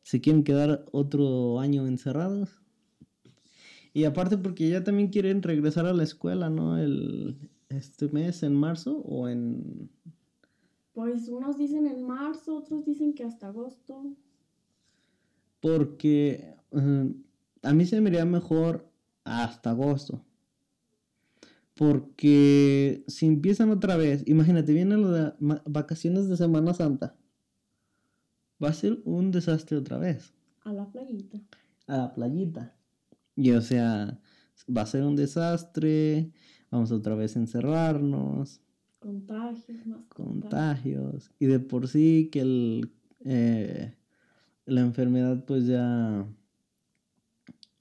Se 0.03 0.20
quieren 0.20 0.44
quedar 0.44 0.85
otro 0.92 1.61
año 1.61 1.87
encerrados. 1.87 2.62
Y 3.92 4.05
aparte 4.05 4.38
porque 4.38 4.68
ya 4.68 4.83
también 4.83 5.09
quieren 5.09 5.42
regresar 5.42 5.87
a 5.87 5.92
la 5.92 6.03
escuela, 6.03 6.50
¿no? 6.50 6.79
El, 6.79 7.37
este 7.68 8.09
mes, 8.09 8.42
en 8.42 8.55
marzo 8.55 8.98
o 8.98 9.29
en... 9.29 9.90
Pues 10.94 11.29
unos 11.29 11.59
dicen 11.59 11.87
en 11.87 12.07
marzo, 12.07 12.57
otros 12.57 12.85
dicen 12.85 13.14
que 13.14 13.24
hasta 13.24 13.48
agosto. 13.48 14.14
Porque 15.61 16.55
eh, 16.72 17.14
a 17.64 17.72
mí 17.72 17.87
se 17.87 18.00
me 18.00 18.11
iría 18.11 18.24
mejor 18.24 18.90
hasta 19.24 19.70
agosto. 19.70 20.24
Porque 21.74 23.05
si 23.09 23.27
empiezan 23.27 23.70
otra 23.70 23.96
vez, 23.96 24.22
imagínate, 24.27 24.72
vienen 24.72 25.11
las 25.11 25.35
vacaciones 25.64 26.29
de 26.29 26.37
Semana 26.37 26.72
Santa 26.72 27.16
va 28.62 28.68
a 28.68 28.72
ser 28.72 29.00
un 29.05 29.31
desastre 29.31 29.77
otra 29.77 29.98
vez. 29.98 30.33
A 30.62 30.72
la 30.72 30.90
playita. 30.90 31.40
A 31.87 31.96
la 31.96 32.14
playita. 32.14 32.74
Y 33.37 33.50
o 33.53 33.61
sea, 33.61 34.18
va 34.74 34.83
a 34.83 34.87
ser 34.87 35.03
un 35.03 35.16
desastre, 35.16 36.33
vamos 36.70 36.92
otra 36.92 37.14
vez 37.14 37.37
a 37.37 37.40
encerrarnos. 37.40 38.61
Contagios, 38.98 39.87
más 39.87 40.07
contagios. 40.07 41.31
Y 41.38 41.46
de 41.46 41.61
por 41.61 41.88
sí 41.88 42.31
que 42.33 42.40
el, 42.40 42.92
eh, 43.20 43.94
la 44.64 44.81
enfermedad 44.81 45.44
pues 45.44 45.66
ya 45.66 46.27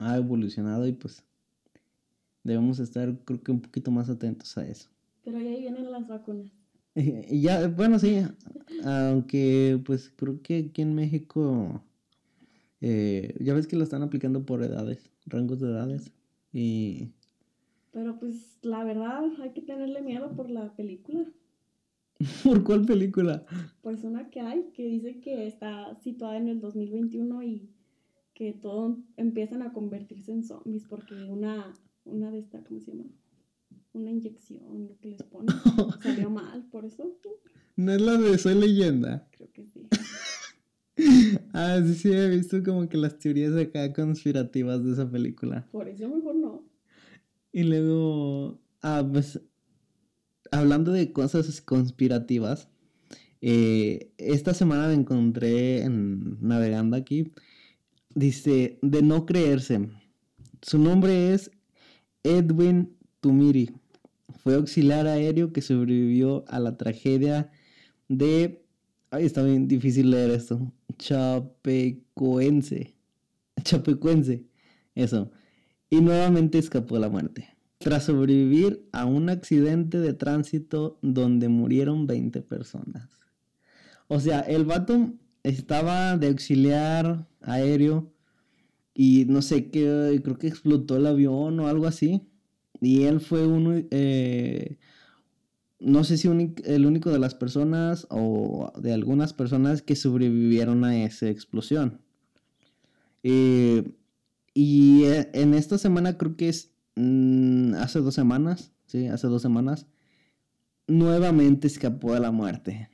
ha 0.04 0.18
evolucionado 0.18 0.88
y 0.88 0.94
pues 0.94 1.24
debemos 2.44 2.80
estar 2.80 3.16
creo 3.26 3.42
que 3.42 3.52
un 3.52 3.62
poquito 3.62 3.92
más 3.92 4.10
atentos 4.10 4.58
a 4.58 4.68
eso. 4.68 4.90
Pero 5.24 5.38
ahí 5.38 5.62
vienen 5.62 5.92
las 5.92 6.08
vacunas. 6.08 6.52
Y 6.96 7.42
ya, 7.42 7.68
bueno, 7.70 7.98
sí, 7.98 8.22
aunque 8.84 9.82
pues 9.86 10.12
creo 10.16 10.42
que 10.42 10.68
aquí 10.70 10.82
en 10.84 10.94
México 10.94 11.82
eh, 12.82 13.36
ya 13.40 13.54
ves 13.54 13.66
que 13.66 13.78
lo 13.78 13.84
están 13.84 14.04
aplicando 14.04 14.46
por 14.46 14.62
edades, 14.62 15.10
rangos 15.26 15.60
de 15.60 15.70
edades. 15.70 16.12
Y... 16.52 17.10
Pero 17.92 18.20
pues 18.20 18.60
la 18.62 18.84
verdad 18.84 19.24
hay 19.42 19.52
que 19.52 19.62
tenerle 19.62 20.02
miedo 20.02 20.32
por 20.36 20.50
la 20.50 20.76
película. 20.76 21.26
¿Por 22.44 22.64
cuál 22.64 22.86
película? 22.86 23.46
Pues 23.82 24.04
una 24.04 24.30
que 24.30 24.42
hay 24.42 24.66
que 24.74 24.86
dice 24.86 25.20
que 25.20 25.48
está 25.48 25.96
situada 26.02 26.38
en 26.38 26.48
el 26.50 26.60
2021 26.60 27.44
y 27.44 27.70
que 28.34 28.54
todo 28.54 28.98
empiezan 29.18 29.62
a 29.62 29.74
convertirse 29.74 30.32
en 30.32 30.44
zombies 30.44 30.86
porque 30.86 31.14
una, 31.24 31.72
una 32.06 32.32
de 32.32 32.40
estas, 32.40 32.66
¿cómo 32.66 32.80
se 32.80 32.92
llama? 32.92 33.06
Una 33.94 34.12
inyección, 34.12 34.88
lo 34.88 34.98
que 34.98 35.10
les 35.10 35.24
ponen, 35.24 35.56
salió 36.02 36.30
mal, 36.30 36.66
por 36.72 36.86
eso. 36.86 37.16
¿No 37.76 37.92
es 37.92 38.02
la 38.02 38.18
de 38.18 38.38
Soy 38.38 38.56
Leyenda? 38.56 39.28
Creo 39.32 39.52
que 39.52 39.66
sí. 39.66 39.88
ah, 41.54 41.80
sí, 41.86 41.94
sí, 41.94 42.12
he 42.12 42.30
visto 42.30 42.64
como 42.64 42.90
que 42.90 42.98
las 42.98 43.20
teorías 43.20 43.56
acá 43.56 43.94
conspirativas 43.94 44.84
de 44.84 44.94
esa 44.94 45.10
película. 45.10 45.68
Por 45.72 45.88
eso 45.88 46.10
mejor 46.10 46.36
no. 46.36 46.64
Y 47.52 47.64
luego, 47.64 48.60
ah, 48.82 49.08
pues, 49.12 49.40
hablando 50.52 50.92
de 50.92 51.12
cosas 51.12 51.62
conspirativas, 51.62 52.68
eh, 53.42 54.12
esta 54.18 54.54
semana 54.54 54.88
me 54.88 54.94
encontré 54.94 55.84
en, 55.84 56.40
navegando 56.42 56.96
aquí, 56.96 57.32
dice, 58.16 58.80
de 58.82 59.02
no 59.02 59.26
creerse, 59.26 59.90
su 60.62 60.78
nombre 60.78 61.34
es 61.34 61.52
Edwin 62.24 62.96
Tumiri, 63.20 63.72
fue 64.44 64.56
auxiliar 64.56 65.08
aéreo 65.08 65.54
que 65.54 65.62
sobrevivió 65.62 66.46
a 66.48 66.60
la 66.60 66.78
tragedia 66.78 67.52
de, 68.08 68.66
ay, 69.12 69.26
está 69.26 69.44
bien 69.44 69.68
difícil 69.68 70.12
leer 70.12 70.32
esto, 70.32 70.72
Chapecoense, 70.98 72.96
Chapecuense, 73.64 74.46
eso, 74.96 75.32
y 75.90 76.02
nuevamente 76.02 76.58
escapó 76.58 76.98
a 76.98 77.00
la 77.00 77.10
muerte. 77.10 77.50
Tras 77.78 78.06
sobrevivir 78.06 78.88
a 78.94 79.06
un 79.06 79.30
accidente 79.30 80.00
de 80.00 80.14
tránsito 80.14 80.98
donde 81.02 81.50
murieron 81.50 82.08
20 82.08 82.42
personas. 82.42 83.10
O 84.08 84.22
sea, 84.22 84.40
el 84.40 84.64
vato 84.64 85.14
estaba 85.44 86.18
de 86.18 86.28
auxiliar 86.28 87.28
aéreo 87.42 88.12
y 88.94 89.26
no 89.26 89.42
sé 89.42 89.70
qué, 89.70 90.20
creo 90.24 90.38
que 90.38 90.48
explotó 90.48 90.98
el 90.98 91.06
avión 91.06 91.60
o 91.60 91.68
algo 91.68 91.88
así. 91.88 92.28
Y 92.82 93.04
él 93.04 93.20
fue 93.20 93.46
uno, 93.48 93.82
eh, 93.92 94.78
no 95.80 96.04
sé 96.04 96.18
si 96.18 96.28
el 96.28 96.86
único 96.86 97.12
de 97.12 97.20
las 97.20 97.36
personas 97.36 98.08
o 98.10 98.72
de 98.80 98.94
algunas 98.94 99.34
personas 99.34 99.82
que 99.82 99.96
sobrevivieron 99.96 100.84
a 100.84 101.04
esa 101.04 101.30
explosión. 101.30 102.02
Eh, 103.24 103.96
y 104.54 105.04
eh, 105.06 105.30
en 105.34 105.54
esta 105.54 105.78
semana 105.78 106.18
creo 106.18 106.36
que 106.36 106.50
es 106.50 106.74
Mm, 106.96 107.76
hace 107.76 108.00
dos 108.00 108.14
semanas, 108.14 108.72
sí, 108.86 109.08
hace 109.08 109.28
dos 109.28 109.42
semanas, 109.42 109.88
nuevamente 110.88 111.68
escapó 111.68 112.14
de 112.14 112.20
la 112.20 112.32
muerte. 112.32 112.90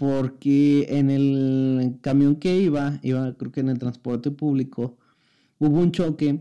Porque 0.00 0.86
en 0.88 1.10
el 1.10 1.98
camión 2.00 2.36
que 2.36 2.58
iba, 2.58 2.98
iba 3.02 3.36
creo 3.36 3.52
que 3.52 3.60
en 3.60 3.68
el 3.68 3.78
transporte 3.78 4.30
público, 4.30 4.96
hubo 5.58 5.78
un 5.78 5.92
choque 5.92 6.40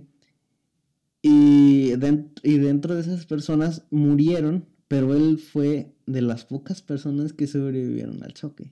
y, 1.22 1.90
dentro 1.98 2.96
de 2.96 3.02
esas 3.02 3.26
personas 3.26 3.84
murieron, 3.92 4.66
pero 4.88 5.14
él 5.14 5.40
fue 5.40 5.92
de 6.06 6.22
las 6.22 6.46
pocas 6.46 6.82
personas 6.82 7.34
que 7.34 7.48
sobrevivieron 7.48 8.24
al 8.24 8.34
choque. 8.34 8.72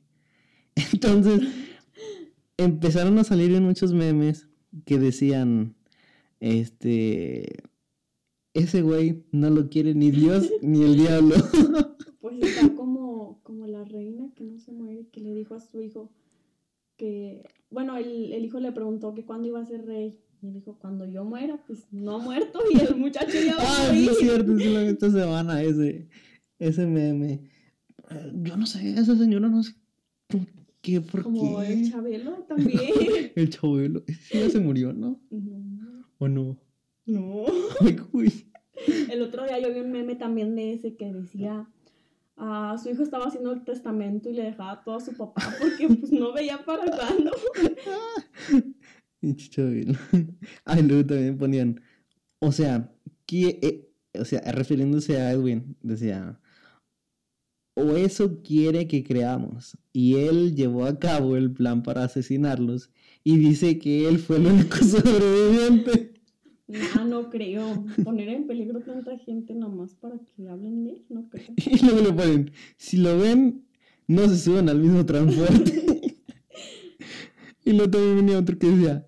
Entonces, 0.94 1.42
empezaron 2.56 3.20
a 3.20 3.26
salir 3.26 3.54
en 3.56 3.64
muchos 3.64 3.92
memes 3.92 4.48
que 4.86 5.00
decían, 5.00 5.76
este, 6.40 7.62
ese 8.54 8.84
güey 8.84 9.26
no 9.34 9.50
lo 9.50 9.70
quiere 9.70 9.94
ni 9.96 10.12
Dios 10.12 10.50
ni 10.62 10.82
el 10.84 10.96
diablo. 10.96 11.36
Pues 12.30 12.44
está 12.44 12.76
como, 12.76 13.40
como 13.44 13.68
la 13.68 13.84
reina 13.84 14.30
que 14.36 14.44
no 14.44 14.60
se 14.60 14.72
muere, 14.72 15.08
que 15.12 15.22
le 15.22 15.34
dijo 15.34 15.56
a 15.56 15.60
su 15.60 15.82
hijo 15.82 16.12
que, 16.98 17.44
bueno, 17.70 17.96
el, 17.96 18.34
el 18.34 18.44
hijo 18.44 18.60
le 18.60 18.72
preguntó 18.72 19.14
que 19.14 19.24
cuándo 19.24 19.48
iba 19.48 19.62
a 19.62 19.66
ser 19.66 19.86
rey. 19.86 20.20
Y 20.42 20.52
dijo, 20.52 20.78
cuando 20.80 21.06
yo 21.06 21.24
muera, 21.24 21.64
pues 21.66 21.88
no 21.92 22.16
ha 22.16 22.20
muerto 22.20 22.60
y 22.72 22.80
el 22.80 22.96
muchacho 22.96 23.38
ya 23.44 23.56
va 23.56 23.64
ah, 23.64 23.86
a 23.86 23.88
morir. 23.88 24.10
es 24.10 24.20
cierto, 24.20 24.58
sí 24.58 24.74
lo 24.74 24.80
esta 24.82 25.10
semana, 25.10 25.64
ese, 25.64 26.08
ese 26.60 26.86
meme. 26.86 27.50
Yo 28.34 28.56
no 28.56 28.66
sé, 28.66 28.92
esa 28.92 29.16
señora 29.18 29.50
no 29.50 29.64
sé 29.64 29.74
qué, 30.82 31.02
por 31.02 31.24
Como 31.24 31.62
el 31.62 31.90
Chabelo 31.90 32.32
también. 32.44 32.80
el 33.36 33.50
Chabelo, 33.50 34.04
ya 34.32 34.50
se 34.50 34.60
murió, 34.60 34.94
¿no? 34.94 35.20
¿O 36.20 36.28
no? 36.28 36.58
No. 37.06 37.46
El 39.10 39.22
otro 39.24 39.44
día 39.46 39.60
yo 39.60 39.74
vi 39.74 39.80
un 39.80 39.92
meme 39.92 40.16
también 40.16 40.56
de 40.56 40.74
ese 40.74 40.96
que 40.96 41.12
decía, 41.12 41.68
ah, 42.38 42.78
su 42.82 42.90
hijo 42.90 43.04
estaba 43.04 43.26
haciendo 43.26 43.52
el 43.52 43.64
testamento 43.64 44.30
y 44.30 44.34
le 44.34 44.44
dejaba 44.44 44.82
todo 44.84 44.96
a 44.96 45.02
su 45.02 45.14
papá 45.14 45.42
porque 45.60 45.88
pues 45.88 46.12
no 46.12 46.34
veía 46.34 46.64
para 46.64 46.86
cuándo. 46.86 47.32
Ay, 50.66 50.84
luego 50.84 51.06
también 51.06 51.38
ponían, 51.38 51.82
o 52.40 52.52
sea, 52.52 52.94
que, 53.26 53.60
eh, 53.62 53.90
o 54.20 54.26
sea, 54.26 54.42
refiriéndose 54.52 55.18
a 55.18 55.32
Edwin, 55.32 55.76
decía, 55.82 56.40
o 57.76 57.96
eso 57.96 58.42
quiere 58.44 58.88
que 58.88 59.04
creamos, 59.04 59.78
y 59.92 60.16
él 60.16 60.56
llevó 60.56 60.86
a 60.86 61.00
cabo 61.00 61.36
el 61.36 61.52
plan 61.52 61.84
para 61.84 62.04
asesinarlos, 62.04 62.92
y 63.24 63.38
dice 63.38 63.80
que 63.80 64.08
él 64.08 64.20
fue 64.20 64.38
el 64.38 64.48
único 64.48 64.78
sobreviviente. 64.78 66.17
No, 66.68 67.06
no 67.06 67.30
creo. 67.30 67.86
Poner 68.04 68.30
en 68.30 68.46
peligro 68.46 68.82
tanta 68.82 69.18
gente 69.20 69.54
nomás 69.54 69.96
para 69.96 70.20
que 70.20 70.50
hablen 70.50 70.84
de 70.84 70.92
él, 70.92 71.06
no 71.10 71.30
creo. 71.30 71.54
Y 71.58 71.86
luego 71.86 72.02
le 72.02 72.14
ponen, 72.14 72.52
si 72.78 72.98
lo 72.98 73.18
ven, 73.18 73.66
no 74.08 74.28
se 74.28 74.38
suban 74.38 74.70
al 74.70 74.80
mismo 74.80 75.06
transporte. 75.06 76.18
y 77.66 77.72
luego 77.72 77.92
también 77.92 78.18
venía 78.18 78.40
otro 78.40 78.58
que 78.58 78.68
decía, 78.68 79.06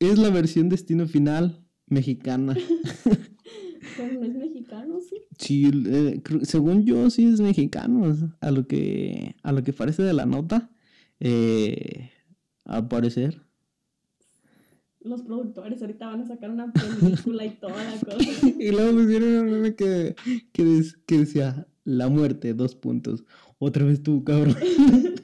es 0.00 0.18
la 0.18 0.30
versión 0.30 0.68
Destino 0.68 1.06
Final 1.06 1.64
mexicana. 1.86 2.56
Pero 3.96 4.12
no 4.14 4.24
es 4.24 4.34
mexicano, 4.34 5.00
sí. 5.00 5.16
Sí, 5.38 5.70
eh, 5.86 6.20
según 6.42 6.84
yo 6.84 7.08
sí 7.10 7.26
es 7.26 7.40
mexicano, 7.40 8.14
a 8.40 8.50
lo 8.50 8.66
que, 8.66 9.36
a 9.42 9.52
lo 9.52 9.62
que 9.62 9.72
parece 9.72 10.02
de 10.02 10.12
la 10.12 10.26
nota, 10.26 10.70
eh, 11.20 12.10
al 12.64 12.88
parecer 12.88 13.47
los 15.08 15.22
productores 15.22 15.80
ahorita 15.80 16.06
van 16.06 16.20
a 16.22 16.26
sacar 16.26 16.50
una 16.50 16.72
película 16.72 17.44
y 17.44 17.50
toda 17.50 17.82
la 17.82 17.98
cosa. 17.98 18.18
y 18.58 18.70
luego 18.70 19.00
pusieron 19.00 19.28
un 19.30 19.50
meme 19.50 19.74
que, 19.74 20.14
que, 20.52 20.82
que, 21.06 21.18
decía, 21.18 21.66
la 21.84 22.08
muerte, 22.08 22.54
dos 22.54 22.74
puntos. 22.74 23.24
Otra 23.58 23.84
vez 23.84 24.02
tú, 24.02 24.22
cabrón. 24.24 24.56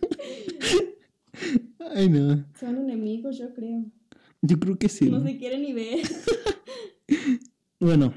Ay, 1.94 2.09
no. 2.09 2.44
Son 2.59 2.77
enemigos, 2.77 3.38
yo 3.38 3.55
creo. 3.55 3.85
Yo 4.42 4.59
creo 4.59 4.77
que 4.77 4.88
sí. 4.88 5.09
No 5.11 5.23
se 5.23 5.37
quieren 5.37 5.62
ni 5.62 5.73
ver. 5.73 6.01
bueno, 7.81 8.12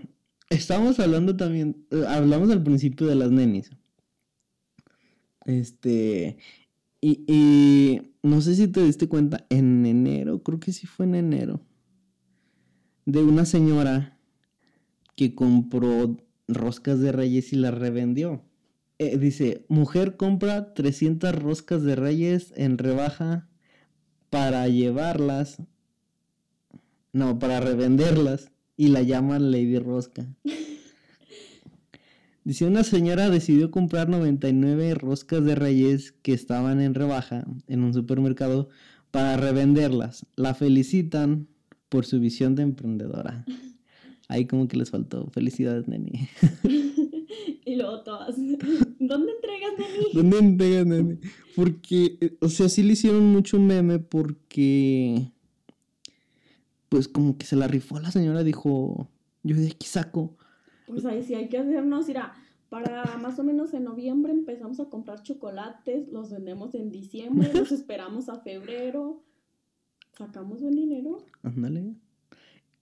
estamos 0.49 0.99
hablando 0.99 1.37
también, 1.37 1.85
eh, 1.91 2.03
hablamos 2.07 2.49
al 2.49 2.63
principio 2.63 3.07
de 3.07 3.15
las 3.15 3.31
nenis. 3.31 3.69
Este, 5.45 6.37
y, 7.01 8.01
no 8.23 8.41
sé 8.41 8.55
si 8.55 8.67
te 8.67 8.83
diste 8.83 9.07
cuenta, 9.07 9.45
en 9.49 9.85
enero, 9.85 10.41
creo 10.43 10.59
que 10.59 10.73
sí 10.73 10.87
fue 10.87 11.05
en 11.05 11.15
enero, 11.15 11.61
de 13.05 13.23
una 13.23 13.45
señora 13.45 14.19
que 15.15 15.35
compró 15.35 16.17
roscas 16.47 16.99
de 16.99 17.11
reyes 17.11 17.53
y 17.53 17.55
las 17.57 17.73
revendió. 17.73 18.43
Eh, 18.99 19.17
dice, 19.17 19.65
mujer 19.69 20.17
compra 20.17 20.73
300 20.73 21.35
roscas 21.35 21.83
de 21.83 21.95
reyes 21.95 22.53
en 22.55 22.77
rebaja 22.77 23.47
para 24.29 24.67
llevarlas, 24.67 25.57
no, 27.13 27.39
para 27.39 27.59
revenderlas 27.59 28.51
y 28.75 28.87
la 28.87 29.03
llaman 29.03 29.51
Lady 29.51 29.79
Rosca. 29.79 30.35
Dice, 32.47 32.63
una 32.63 32.85
señora 32.85 33.29
decidió 33.29 33.71
comprar 33.71 34.07
99 34.07 34.93
roscas 34.93 35.43
de 35.43 35.53
reyes 35.53 36.13
que 36.21 36.31
estaban 36.31 36.79
en 36.79 36.93
rebaja 36.93 37.45
en 37.67 37.83
un 37.83 37.93
supermercado 37.93 38.69
para 39.11 39.35
revenderlas. 39.35 40.25
La 40.37 40.53
felicitan 40.53 41.49
por 41.89 42.05
su 42.05 42.21
visión 42.21 42.55
de 42.55 42.63
emprendedora. 42.63 43.43
Ahí 44.29 44.45
como 44.45 44.69
que 44.69 44.77
les 44.77 44.91
faltó. 44.91 45.29
Felicidades, 45.31 45.89
neni. 45.89 46.29
y 47.65 47.75
luego 47.75 47.99
todas. 48.03 48.37
¿Dónde 48.99 49.33
entregas, 49.33 49.73
neni? 49.77 50.13
¿Dónde 50.13 50.37
entregas, 50.37 50.85
neni? 50.85 51.19
Porque, 51.53 52.17
eh, 52.21 52.37
o 52.39 52.47
sea, 52.47 52.69
sí 52.69 52.81
le 52.81 52.93
hicieron 52.93 53.25
mucho 53.25 53.59
meme 53.59 53.99
porque. 53.99 55.33
Pues 56.87 57.09
como 57.09 57.37
que 57.37 57.45
se 57.45 57.57
la 57.57 57.67
rifó 57.67 57.99
la 57.99 58.11
señora, 58.11 58.45
dijo. 58.45 59.09
Yo 59.43 59.57
de 59.57 59.67
aquí 59.67 59.85
saco. 59.85 60.37
Pues 60.87 61.05
ahí 61.05 61.21
sí 61.21 61.35
hay 61.35 61.49
que 61.49 61.57
hacernos, 61.57 62.07
mira, 62.07 62.33
para 62.69 63.17
más 63.17 63.37
o 63.39 63.43
menos 63.43 63.73
en 63.73 63.83
noviembre 63.83 64.31
empezamos 64.31 64.79
a 64.79 64.85
comprar 64.85 65.21
chocolates, 65.21 66.07
los 66.09 66.31
vendemos 66.31 66.73
en 66.75 66.89
diciembre, 66.91 67.51
los 67.53 67.71
esperamos 67.71 68.29
a 68.29 68.39
febrero, 68.39 69.21
sacamos 70.17 70.61
buen 70.61 70.75
dinero. 70.75 71.17
Ándale. 71.43 71.93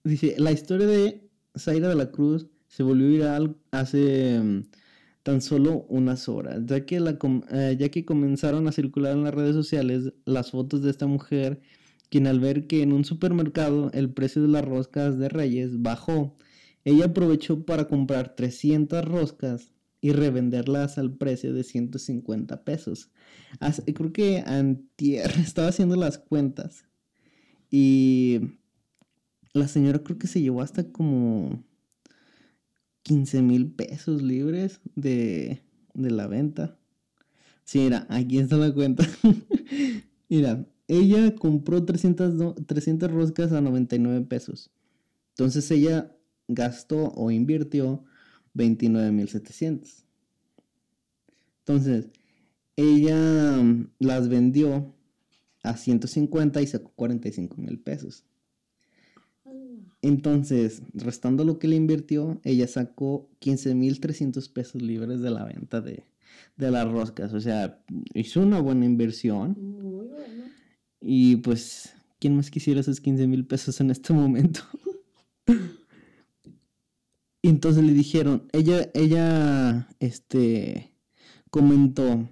Dice, 0.04 0.36
la 0.38 0.52
historia 0.52 0.86
de 0.86 1.28
Zaira 1.58 1.88
de 1.88 1.96
la 1.96 2.12
Cruz 2.12 2.46
se 2.68 2.84
volvió 2.84 3.08
viral 3.08 3.56
hace 3.72 4.40
mm, 4.40 4.62
tan 5.24 5.40
solo 5.40 5.84
unas 5.88 6.28
horas, 6.28 6.62
ya 6.66 6.86
que, 6.86 7.00
la, 7.00 7.18
eh, 7.50 7.76
ya 7.78 7.88
que 7.88 8.04
comenzaron 8.04 8.68
a 8.68 8.72
circular 8.72 9.16
en 9.16 9.24
las 9.24 9.34
redes 9.34 9.54
sociales 9.54 10.12
las 10.24 10.52
fotos 10.52 10.82
de 10.82 10.90
esta 10.90 11.08
mujer, 11.08 11.60
quien 12.08 12.28
al 12.28 12.38
ver 12.38 12.68
que 12.68 12.82
en 12.82 12.92
un 12.92 13.04
supermercado 13.04 13.90
el 13.92 14.10
precio 14.10 14.42
de 14.42 14.48
las 14.48 14.64
roscas 14.64 15.18
de 15.18 15.28
Reyes 15.28 15.82
bajó, 15.82 16.36
ella 16.86 17.06
aprovechó 17.06 17.64
para 17.64 17.88
comprar 17.88 18.36
300 18.36 19.04
roscas 19.04 19.72
y 20.00 20.12
revenderlas 20.12 20.98
al 20.98 21.12
precio 21.16 21.52
de 21.52 21.64
150 21.64 22.62
pesos. 22.62 23.10
creo 23.84 24.12
que 24.12 24.44
antier 24.46 25.32
estaba 25.40 25.66
haciendo 25.66 25.96
las 25.96 26.18
cuentas 26.18 26.84
y 27.72 28.40
la 29.52 29.66
señora 29.66 29.98
creo 29.98 30.16
que 30.16 30.28
se 30.28 30.40
llevó 30.40 30.62
hasta 30.62 30.92
como 30.92 31.64
15 33.02 33.42
mil 33.42 33.72
pesos 33.72 34.22
libres 34.22 34.80
de, 34.94 35.62
de 35.92 36.10
la 36.12 36.28
venta. 36.28 36.78
Sí, 37.64 37.80
mira, 37.80 38.06
aquí 38.10 38.38
está 38.38 38.58
la 38.58 38.72
cuenta. 38.72 39.04
mira, 40.28 40.64
ella 40.86 41.34
compró 41.34 41.84
300, 41.84 42.64
300 42.64 43.10
roscas 43.10 43.50
a 43.50 43.60
99 43.60 44.24
pesos. 44.26 44.70
Entonces 45.30 45.68
ella 45.72 46.15
gastó 46.48 47.12
o 47.14 47.30
invirtió 47.30 48.04
29.700. 48.54 50.04
Entonces, 51.60 52.08
ella 52.76 53.56
mm, 53.62 53.88
las 53.98 54.28
vendió 54.28 54.94
a 55.62 55.76
150 55.76 56.62
y 56.62 56.66
sacó 56.66 56.92
45 56.94 57.56
mil 57.56 57.78
pesos. 57.80 58.24
Entonces, 60.02 60.82
restando 60.94 61.44
lo 61.44 61.58
que 61.58 61.66
le 61.66 61.74
invirtió, 61.74 62.40
ella 62.44 62.68
sacó 62.68 63.28
15.300 63.40 64.52
pesos 64.52 64.80
libres 64.80 65.20
de 65.20 65.30
la 65.30 65.44
venta 65.44 65.80
de, 65.80 66.04
de, 66.56 66.70
las 66.70 66.88
roscas. 66.88 67.32
O 67.32 67.40
sea, 67.40 67.80
hizo 68.14 68.40
una 68.40 68.60
buena 68.60 68.84
inversión. 68.84 69.56
Muy 69.58 70.06
buena. 70.06 70.52
Y 71.00 71.36
pues, 71.36 71.92
¿quién 72.20 72.36
más 72.36 72.50
quisiera 72.50 72.80
esos 72.80 73.00
15 73.00 73.26
mil 73.26 73.46
pesos 73.46 73.80
en 73.80 73.90
este 73.90 74.12
momento? 74.12 74.60
Y 77.46 77.48
entonces 77.48 77.84
le 77.84 77.92
dijeron, 77.92 78.48
ella, 78.52 78.90
ella, 78.92 79.86
este, 80.00 80.90
comentó, 81.48 82.28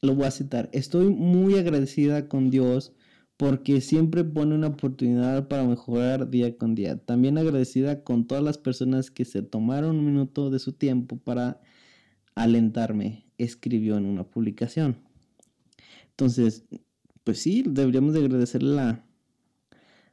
lo 0.00 0.14
voy 0.14 0.26
a 0.26 0.30
citar, 0.30 0.70
estoy 0.72 1.06
muy 1.06 1.58
agradecida 1.58 2.28
con 2.28 2.48
Dios 2.48 2.92
porque 3.36 3.80
siempre 3.80 4.22
pone 4.22 4.54
una 4.54 4.68
oportunidad 4.68 5.48
para 5.48 5.64
mejorar 5.64 6.30
día 6.30 6.56
con 6.56 6.76
día. 6.76 6.96
También 6.96 7.38
agradecida 7.38 8.04
con 8.04 8.28
todas 8.28 8.44
las 8.44 8.56
personas 8.56 9.10
que 9.10 9.24
se 9.24 9.42
tomaron 9.42 9.98
un 9.98 10.06
minuto 10.06 10.48
de 10.50 10.60
su 10.60 10.74
tiempo 10.74 11.16
para 11.16 11.60
alentarme, 12.36 13.26
escribió 13.36 13.96
en 13.96 14.06
una 14.06 14.22
publicación. 14.22 14.98
Entonces, 16.10 16.66
pues 17.24 17.40
sí, 17.40 17.64
deberíamos 17.66 18.14
de 18.14 18.20
agradecerle 18.20 18.80
a, 18.80 19.04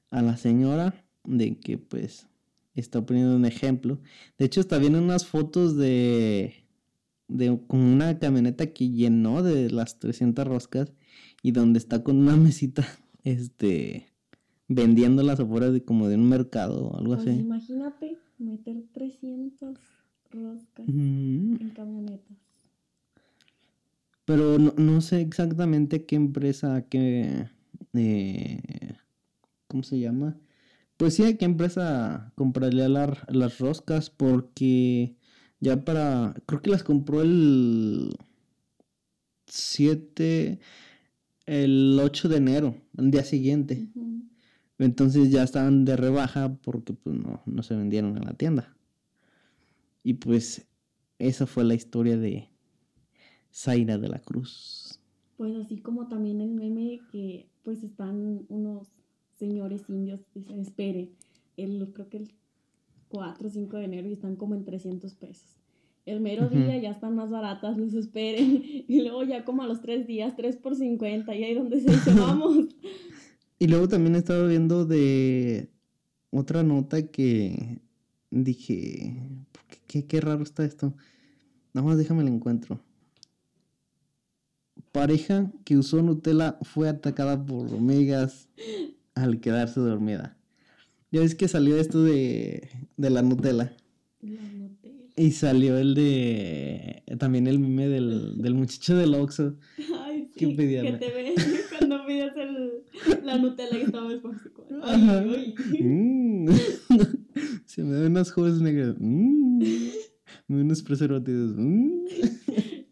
a 0.09 0.23
la 0.23 0.37
señora 0.37 1.05
de 1.23 1.59
que 1.59 1.77
pues 1.77 2.28
está 2.79 3.05
poniendo 3.05 3.35
un 3.35 3.45
ejemplo. 3.45 3.99
De 4.37 4.45
hecho, 4.45 4.61
está 4.61 4.77
viendo 4.77 4.99
unas 4.99 5.25
fotos 5.25 5.77
de, 5.77 6.53
de 7.27 7.59
con 7.67 7.79
una 7.81 8.17
camioneta 8.19 8.67
que 8.73 8.89
llenó 8.89 9.43
de 9.43 9.69
las 9.71 9.99
300 9.99 10.45
roscas 10.47 10.93
y 11.43 11.51
donde 11.51 11.79
está 11.79 12.03
con 12.03 12.17
una 12.17 12.35
mesita, 12.37 12.87
este, 13.23 14.07
vendiendo 14.67 15.23
las 15.23 15.39
afuera 15.39 15.71
de 15.71 15.83
como 15.83 16.07
de 16.07 16.15
un 16.15 16.27
mercado 16.29 16.87
o 16.87 16.97
algo 16.97 17.15
Pues 17.15 17.27
así. 17.27 17.39
imagínate 17.39 18.17
meter 18.37 18.83
300 18.93 19.77
roscas 20.31 20.87
en 20.87 21.71
camionetas. 21.75 22.37
Pero 24.25 24.59
no, 24.59 24.73
no 24.77 25.01
sé 25.01 25.21
exactamente 25.21 26.05
qué 26.05 26.15
empresa, 26.15 26.85
qué, 26.87 27.49
eh, 27.93 28.61
¿cómo 29.67 29.81
se 29.83 29.99
llama? 29.99 30.37
Pues 30.99 31.13
sí, 31.13 31.23
a 31.23 31.37
qué 31.37 31.45
empresa 31.45 32.33
compraría 32.35 32.89
las 32.89 33.57
roscas 33.57 34.09
porque 34.09 35.15
ya 35.61 35.85
para, 35.85 36.35
creo 36.45 36.61
que 36.61 36.71
las 36.71 36.83
compró 36.83 37.21
el 37.21 38.17
7, 39.45 40.59
el 41.45 41.97
8 42.03 42.27
de 42.27 42.35
enero, 42.35 42.75
el 42.97 43.11
día 43.11 43.23
siguiente. 43.23 43.87
Entonces 44.77 45.31
ya 45.31 45.43
estaban 45.43 45.85
de 45.85 45.95
rebaja 45.95 46.53
porque 46.57 46.91
pues 46.91 47.15
no, 47.15 47.41
no 47.45 47.63
se 47.63 47.77
vendieron 47.77 48.17
en 48.17 48.25
la 48.25 48.33
tienda. 48.33 48.75
Y 50.03 50.15
pues 50.15 50.67
esa 51.17 51.47
fue 51.47 51.63
la 51.63 51.75
historia 51.75 52.17
de 52.17 52.49
Zaira 53.53 53.97
de 53.97 54.09
la 54.09 54.19
Cruz. 54.19 54.99
Pues 55.37 55.55
así 55.55 55.77
como 55.77 56.09
también 56.09 56.41
el 56.41 56.51
meme 56.51 56.99
que 57.09 57.47
pues 57.63 57.83
están 57.83 58.45
unos 58.49 58.98
señores 59.39 59.89
indios, 59.89 60.19
dicen, 60.35 60.59
esperen, 60.59 61.11
el, 61.57 61.91
creo 61.93 62.09
que 62.09 62.17
el 62.17 62.31
4 63.07 63.47
o 63.47 63.51
5 63.51 63.77
de 63.77 63.85
enero 63.85 64.07
y 64.07 64.13
están 64.13 64.35
como 64.35 64.53
en 64.53 64.65
300 64.65 65.13
pesos. 65.15 65.59
El 66.05 66.21
mero 66.21 66.49
día 66.49 66.77
ya 66.77 66.91
están 66.91 67.15
más 67.15 67.29
baratas, 67.29 67.77
los 67.77 67.93
esperen. 67.93 68.63
Y 68.87 69.01
luego 69.01 69.23
ya 69.23 69.45
como 69.45 69.63
a 69.63 69.67
los 69.67 69.81
3 69.81 70.07
días, 70.07 70.35
3 70.35 70.57
por 70.57 70.75
50, 70.75 71.35
y 71.35 71.43
ahí 71.43 71.53
donde 71.53 71.79
se 71.81 71.91
dice, 71.91 72.13
vamos. 72.19 72.65
Y 73.59 73.67
luego 73.67 73.87
también 73.87 74.15
he 74.15 74.19
estado 74.19 74.47
viendo 74.47 74.85
de 74.85 75.69
otra 76.31 76.63
nota 76.63 77.07
que 77.07 77.81
dije, 78.31 79.15
¿por 79.51 79.63
qué, 79.65 79.77
qué, 79.87 80.05
qué 80.05 80.21
raro 80.21 80.43
está 80.43 80.65
esto? 80.65 80.93
Nada 81.73 81.87
más 81.87 81.97
déjame 81.97 82.23
el 82.23 82.29
encuentro. 82.29 82.79
Pareja 84.91 85.51
que 85.65 85.77
usó 85.77 86.01
Nutella 86.01 86.57
fue 86.63 86.89
atacada 86.89 87.45
por 87.45 87.71
hormigas 87.71 88.49
al 89.21 89.39
quedarse 89.39 89.79
dormida. 89.79 90.37
Ya 91.11 91.21
ves 91.21 91.35
que 91.35 91.47
salió 91.47 91.77
esto 91.77 92.03
de, 92.03 92.69
de 92.97 93.09
la 93.09 93.21
Nutella. 93.21 93.75
La 94.21 94.41
Nutella. 94.41 95.05
Y 95.15 95.31
salió 95.31 95.77
el 95.77 95.95
de... 95.95 97.03
También 97.17 97.47
el 97.47 97.59
meme 97.59 97.87
del, 97.87 98.37
del 98.41 98.53
muchacho 98.53 98.95
del 98.95 99.15
Oxxo. 99.15 99.55
Ay, 100.05 100.29
¿Qué 100.35 100.45
sí, 100.45 100.53
pedía, 100.53 100.83
que 100.83 100.93
te 100.93 101.11
ven 101.11 101.33
cuando 101.77 102.05
pides 102.05 102.31
el, 102.37 103.25
la 103.25 103.37
Nutella 103.37 103.77
y 103.77 103.81
estaba 103.81 104.09
después. 104.09 104.37
Ajá. 104.83 105.19
Ay, 105.19 105.55
ay. 105.57 105.83
Mm. 105.83 106.49
Se 107.65 107.83
me 107.83 107.99
ven 107.99 108.11
unas 108.11 108.31
jóvenes 108.31 108.61
negras. 108.61 108.95
Mm. 108.99 109.59
Me 110.47 110.55
ven 110.57 110.65
unos 110.65 110.83
preservativos. 110.83 111.55
Mm. 111.57 112.05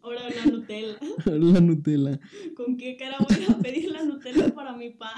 Ahora 0.02 0.22
la 0.28 0.50
Nutella. 0.50 0.98
La 1.24 1.60
Nutella. 1.60 2.20
¿Con 2.56 2.76
qué 2.76 2.96
cara 2.96 3.16
voy 3.20 3.44
a 3.48 3.58
pedir 3.58 3.90
la 3.92 4.04
Nutella 4.04 4.52
para 4.54 4.76
mi 4.76 4.90
pan? 4.90 5.12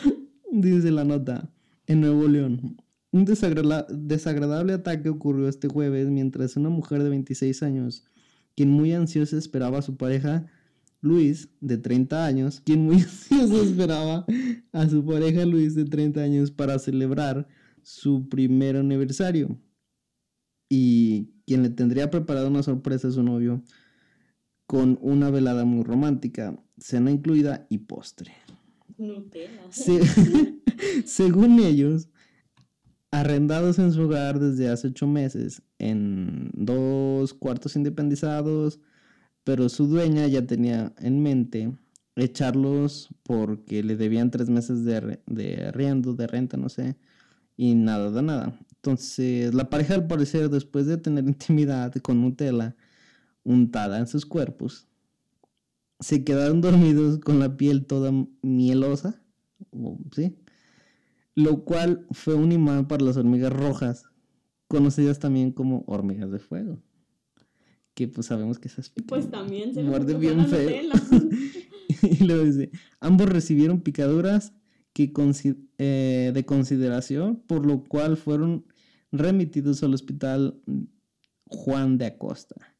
Dice 0.52 0.90
la 0.90 1.04
nota. 1.04 1.50
En 1.86 2.00
Nuevo 2.00 2.28
León. 2.28 2.76
Un 3.10 3.24
desagrada- 3.24 3.86
desagradable 3.90 4.72
ataque 4.72 5.08
ocurrió 5.08 5.48
este 5.48 5.68
jueves 5.68 6.08
mientras 6.08 6.56
una 6.56 6.70
mujer 6.70 7.02
de 7.02 7.10
26 7.10 7.62
años, 7.62 8.04
quien 8.56 8.70
muy 8.70 8.92
ansiosa 8.92 9.36
esperaba 9.36 9.78
a 9.78 9.82
su 9.82 9.96
pareja, 9.96 10.46
Luis, 11.02 11.48
de 11.60 11.76
30 11.78 12.24
años, 12.24 12.60
quien 12.64 12.84
muy 12.84 12.96
ansioso 13.02 13.62
esperaba 13.62 14.24
a 14.72 14.88
su 14.88 15.04
pareja 15.04 15.44
Luis, 15.44 15.74
de 15.74 15.84
30 15.84 16.20
años, 16.22 16.50
para 16.50 16.78
celebrar 16.78 17.48
su 17.82 18.28
primer 18.28 18.76
aniversario. 18.76 19.58
Y 20.70 21.32
quien 21.46 21.62
le 21.62 21.70
tendría 21.70 22.08
preparado 22.10 22.48
una 22.48 22.62
sorpresa 22.62 23.08
a 23.08 23.12
su 23.12 23.22
novio 23.22 23.62
con 24.66 24.98
una 25.02 25.28
velada 25.28 25.64
muy 25.66 25.82
romántica, 25.84 26.58
cena 26.78 27.10
incluida 27.10 27.66
y 27.68 27.78
postre. 27.78 28.32
Nutella. 28.98 29.62
Se- 29.70 30.00
según 31.06 31.60
ellos, 31.60 32.08
arrendados 33.10 33.78
en 33.78 33.92
su 33.92 34.02
hogar 34.02 34.38
desde 34.40 34.68
hace 34.68 34.88
ocho 34.88 35.06
meses, 35.06 35.62
en 35.78 36.50
dos 36.54 37.34
cuartos 37.34 37.76
independizados, 37.76 38.80
pero 39.44 39.68
su 39.68 39.86
dueña 39.86 40.26
ya 40.28 40.46
tenía 40.46 40.94
en 40.98 41.22
mente 41.22 41.72
echarlos 42.16 43.08
porque 43.22 43.82
le 43.82 43.96
debían 43.96 44.30
tres 44.30 44.48
meses 44.48 44.84
de, 44.84 45.20
de 45.26 45.64
arriendo, 45.66 46.14
de 46.14 46.26
renta, 46.26 46.56
no 46.56 46.68
sé, 46.68 46.96
y 47.56 47.74
nada 47.74 48.10
de 48.10 48.22
nada. 48.22 48.58
Entonces, 48.76 49.54
la 49.54 49.68
pareja 49.70 49.94
al 49.94 50.06
parecer, 50.06 50.48
después 50.50 50.86
de 50.86 50.96
tener 50.96 51.24
intimidad 51.26 51.94
con 51.96 52.20
Nutella 52.20 52.76
untada 53.44 53.98
en 53.98 54.06
sus 54.06 54.24
cuerpos, 54.24 54.86
se 56.02 56.24
quedaron 56.24 56.60
dormidos 56.60 57.18
con 57.18 57.38
la 57.38 57.56
piel 57.56 57.86
toda 57.86 58.12
mielosa, 58.42 59.22
¿sí? 60.14 60.36
Lo 61.34 61.64
cual 61.64 62.06
fue 62.10 62.34
un 62.34 62.52
imán 62.52 62.88
para 62.88 63.04
las 63.04 63.16
hormigas 63.16 63.52
rojas, 63.52 64.04
conocidas 64.68 65.18
también 65.18 65.52
como 65.52 65.84
hormigas 65.86 66.30
de 66.30 66.38
fuego. 66.38 66.82
Que 67.94 68.08
pues 68.08 68.26
sabemos 68.26 68.58
que 68.58 68.68
esas 68.68 68.90
Pues 69.06 69.30
también 69.30 69.74
se 69.74 69.82
muerde 69.82 70.14
bien 70.14 70.46
feo. 70.46 70.70
y 72.02 72.24
luego 72.24 72.44
dice, 72.44 72.70
ambos 73.00 73.28
recibieron 73.28 73.80
picaduras 73.80 74.52
que 74.92 75.12
eh, 75.78 76.32
de 76.34 76.44
consideración, 76.44 77.42
por 77.46 77.64
lo 77.64 77.84
cual 77.84 78.16
fueron 78.16 78.66
remitidos 79.10 79.82
al 79.82 79.94
hospital 79.94 80.60
Juan 81.46 81.98
de 81.98 82.06
Acosta. 82.06 82.71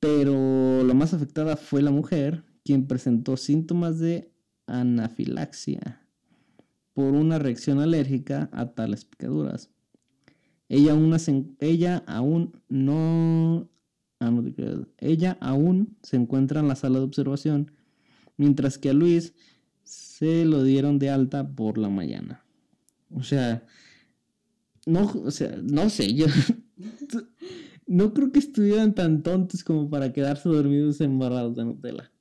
Pero 0.00 0.84
la 0.84 0.94
más 0.94 1.14
afectada 1.14 1.56
fue 1.56 1.82
la 1.82 1.90
mujer, 1.90 2.44
quien 2.64 2.86
presentó 2.86 3.36
síntomas 3.36 3.98
de 3.98 4.32
anafilaxia 4.66 6.06
por 6.92 7.14
una 7.14 7.38
reacción 7.38 7.78
alérgica 7.78 8.50
a 8.52 8.66
tales 8.74 9.04
picaduras. 9.04 9.70
Ella 10.68 10.92
aún, 10.92 11.16
ella 11.60 12.04
aún 12.06 12.60
no, 12.68 13.70
ah, 14.20 14.32
ella 14.98 15.38
aún 15.40 15.96
se 16.02 16.16
encuentra 16.16 16.60
en 16.60 16.68
la 16.68 16.74
sala 16.74 16.98
de 16.98 17.04
observación, 17.04 17.70
mientras 18.36 18.78
que 18.78 18.90
a 18.90 18.94
Luis 18.94 19.34
se 19.84 20.44
lo 20.44 20.62
dieron 20.62 20.98
de 20.98 21.10
alta 21.10 21.48
por 21.48 21.78
la 21.78 21.88
mañana. 21.88 22.44
O 23.10 23.22
sea, 23.22 23.64
no, 24.84 25.10
o 25.24 25.30
sea, 25.30 25.56
no 25.62 25.88
sé, 25.88 26.14
yo 26.14 26.26
no 27.88 28.12
creo 28.12 28.30
que 28.30 28.38
estuvieran 28.38 28.94
tan 28.94 29.22
tontos 29.22 29.64
como 29.64 29.88
para 29.88 30.12
quedarse 30.12 30.48
dormidos 30.48 31.00
embarrados 31.00 31.56
de 31.56 31.64
Nutella. 31.64 32.12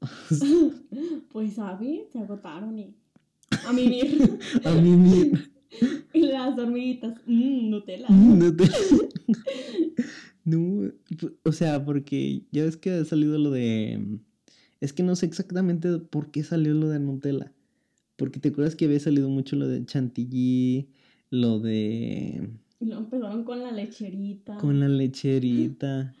pues, 1.32 1.54
¿sabes? 1.54 2.10
Se 2.10 2.18
agotaron 2.18 2.78
y 2.78 2.96
a 3.66 3.72
mimir. 3.72 4.38
a 4.64 4.72
mimir. 4.72 5.52
y 6.12 6.20
las 6.22 6.58
hormiguitas, 6.58 7.20
mmm, 7.26 7.70
Nutella. 7.70 8.06
Mm, 8.08 8.38
Nutella. 8.38 8.76
no, 10.44 10.90
o 11.44 11.52
sea, 11.52 11.84
porque 11.84 12.42
ya 12.50 12.64
ves 12.64 12.76
que 12.76 12.90
ha 12.90 13.04
salido 13.04 13.38
lo 13.38 13.50
de... 13.50 14.18
Es 14.80 14.92
que 14.92 15.02
no 15.02 15.14
sé 15.14 15.26
exactamente 15.26 15.98
por 15.98 16.30
qué 16.30 16.42
salió 16.42 16.74
lo 16.74 16.88
de 16.88 16.98
Nutella. 16.98 17.52
Porque 18.16 18.40
te 18.40 18.48
acuerdas 18.48 18.74
que 18.74 18.86
había 18.86 19.00
salido 19.00 19.28
mucho 19.28 19.54
lo 19.56 19.68
de 19.68 19.84
chantilly, 19.84 20.88
lo 21.30 21.60
de... 21.60 22.50
Y 22.82 22.86
luego 22.86 23.04
empezaron 23.04 23.44
con 23.44 23.60
la 23.60 23.70
lecherita. 23.70 24.56
Con 24.56 24.80
la 24.80 24.88
lecherita. 24.88 26.12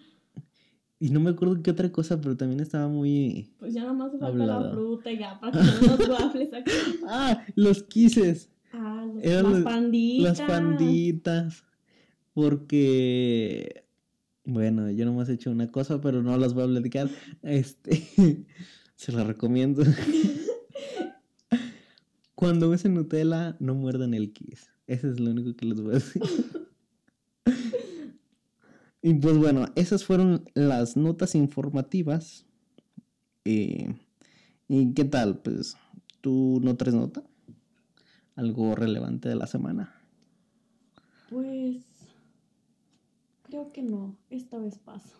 Y 1.00 1.10
no 1.10 1.18
me 1.18 1.30
acuerdo 1.30 1.60
qué 1.60 1.72
otra 1.72 1.90
cosa, 1.90 2.20
pero 2.20 2.36
también 2.36 2.60
estaba 2.60 2.86
muy. 2.86 3.50
Pues 3.58 3.74
ya 3.74 3.80
nada 3.80 3.94
más 3.94 4.12
falta 4.16 4.46
la 4.46 4.70
fruta 4.70 5.10
y 5.10 5.18
ya 5.18 5.40
para 5.40 5.60
que 5.60 5.86
los 5.88 6.08
waffles 6.08 6.54
aquí. 6.54 6.70
Ah, 7.08 7.44
los 7.56 7.82
quises. 7.82 8.48
Ah, 8.72 9.04
las 9.24 9.62
panditas. 9.64 10.38
Las 10.38 10.48
panditas. 10.48 11.64
Porque. 12.32 13.86
Bueno, 14.44 14.88
yo 14.92 15.04
nomás 15.04 15.28
he 15.28 15.32
hecho 15.32 15.50
una 15.50 15.72
cosa, 15.72 16.00
pero 16.00 16.22
no 16.22 16.36
las 16.36 16.54
voy 16.54 16.62
a 16.62 16.68
platicar. 16.68 17.10
Este. 17.42 18.06
se 18.94 19.10
las 19.10 19.26
recomiendo. 19.26 19.82
Cuando 22.36 22.70
usen 22.70 22.94
Nutella, 22.94 23.56
no 23.58 23.74
muerdan 23.74 24.14
el 24.14 24.32
kiss. 24.32 24.68
Eso 24.86 25.08
es 25.08 25.18
lo 25.18 25.32
único 25.32 25.56
que 25.56 25.66
les 25.66 25.80
voy 25.80 25.90
a 25.90 25.94
decir. 25.94 26.22
Y 29.02 29.14
pues 29.14 29.36
bueno, 29.36 29.66
esas 29.74 30.04
fueron 30.04 30.44
las 30.54 30.96
notas 30.96 31.34
informativas. 31.34 32.46
Eh, 33.44 33.94
¿Y 34.68 34.94
qué 34.94 35.04
tal? 35.04 35.38
Pues, 35.38 35.76
¿tú 36.20 36.60
no 36.62 36.76
traes 36.76 36.94
nota? 36.94 37.24
¿Algo 38.36 38.74
relevante 38.74 39.28
de 39.28 39.34
la 39.34 39.46
semana? 39.46 39.92
Pues, 41.28 41.84
creo 43.42 43.72
que 43.72 43.82
no. 43.82 44.16
Esta 44.30 44.58
vez 44.58 44.78
paso. 44.78 45.16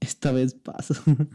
Esta 0.00 0.32
vez 0.32 0.54
paso. 0.54 0.94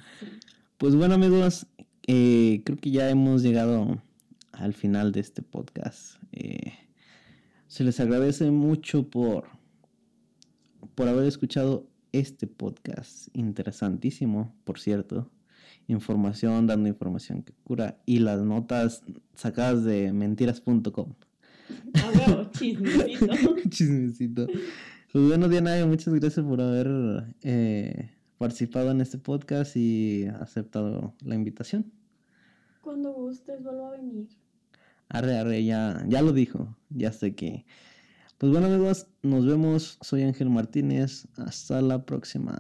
Pues 0.78 0.96
bueno 0.96 1.14
amigos, 1.14 1.68
eh, 2.08 2.62
creo 2.66 2.78
que 2.78 2.92
ya 2.92 3.10
hemos 3.10 3.42
llegado 3.42 4.02
al 4.52 4.74
final 4.74 5.14
de 5.14 5.22
este 5.22 5.42
podcast. 5.42 6.18
Eh, 6.34 6.74
se 7.68 7.86
les 7.86 8.02
agradece 8.02 8.52
mucho 8.52 9.10
por, 9.10 9.48
por 10.96 11.08
haber 11.08 11.26
escuchado 11.26 11.88
este 12.12 12.48
podcast 12.48 13.28
interesantísimo, 13.34 14.56
por 14.64 14.80
cierto. 14.80 15.30
Información, 15.88 16.68
dando 16.68 16.88
información 16.88 17.44
que 17.44 17.54
cura. 17.64 17.98
Y 18.06 18.20
las 18.20 18.42
notas 18.42 19.04
sacadas 19.36 19.84
de 19.84 20.14
mentiras.com. 20.14 21.14
Ah, 21.96 22.50
chismecito. 22.58 23.56
chismecito. 23.70 24.48
Pues 25.12 25.28
bueno, 25.28 25.50
Diana, 25.50 25.86
muchas 25.86 26.14
gracias 26.14 26.46
por 26.46 26.62
haber 26.62 27.36
eh, 27.42 28.12
participado 28.38 28.92
en 28.92 29.02
este 29.02 29.18
podcast 29.18 29.76
y 29.76 30.26
aceptado 30.26 31.14
la 31.24 31.36
invitación. 31.36 31.92
Cuando 32.82 33.14
gustes, 33.14 33.62
vuelvo 33.64 33.88
a 33.88 33.92
venir. 33.92 34.28
Arre, 35.10 35.38
arre, 35.38 35.64
ya, 35.64 36.04
ya 36.08 36.22
lo 36.22 36.34
dijo. 36.34 36.76
Ya 36.90 37.12
sé 37.12 37.36
que. 37.36 37.66
Pues 38.44 38.52
bueno, 38.52 38.68
amigos, 38.68 39.08
nos 39.22 39.46
vemos. 39.46 39.98
Soy 40.02 40.24
Ángel 40.24 40.50
Martínez. 40.50 41.30
Hasta 41.38 41.82
la 41.82 42.06
próxima. 42.06 42.60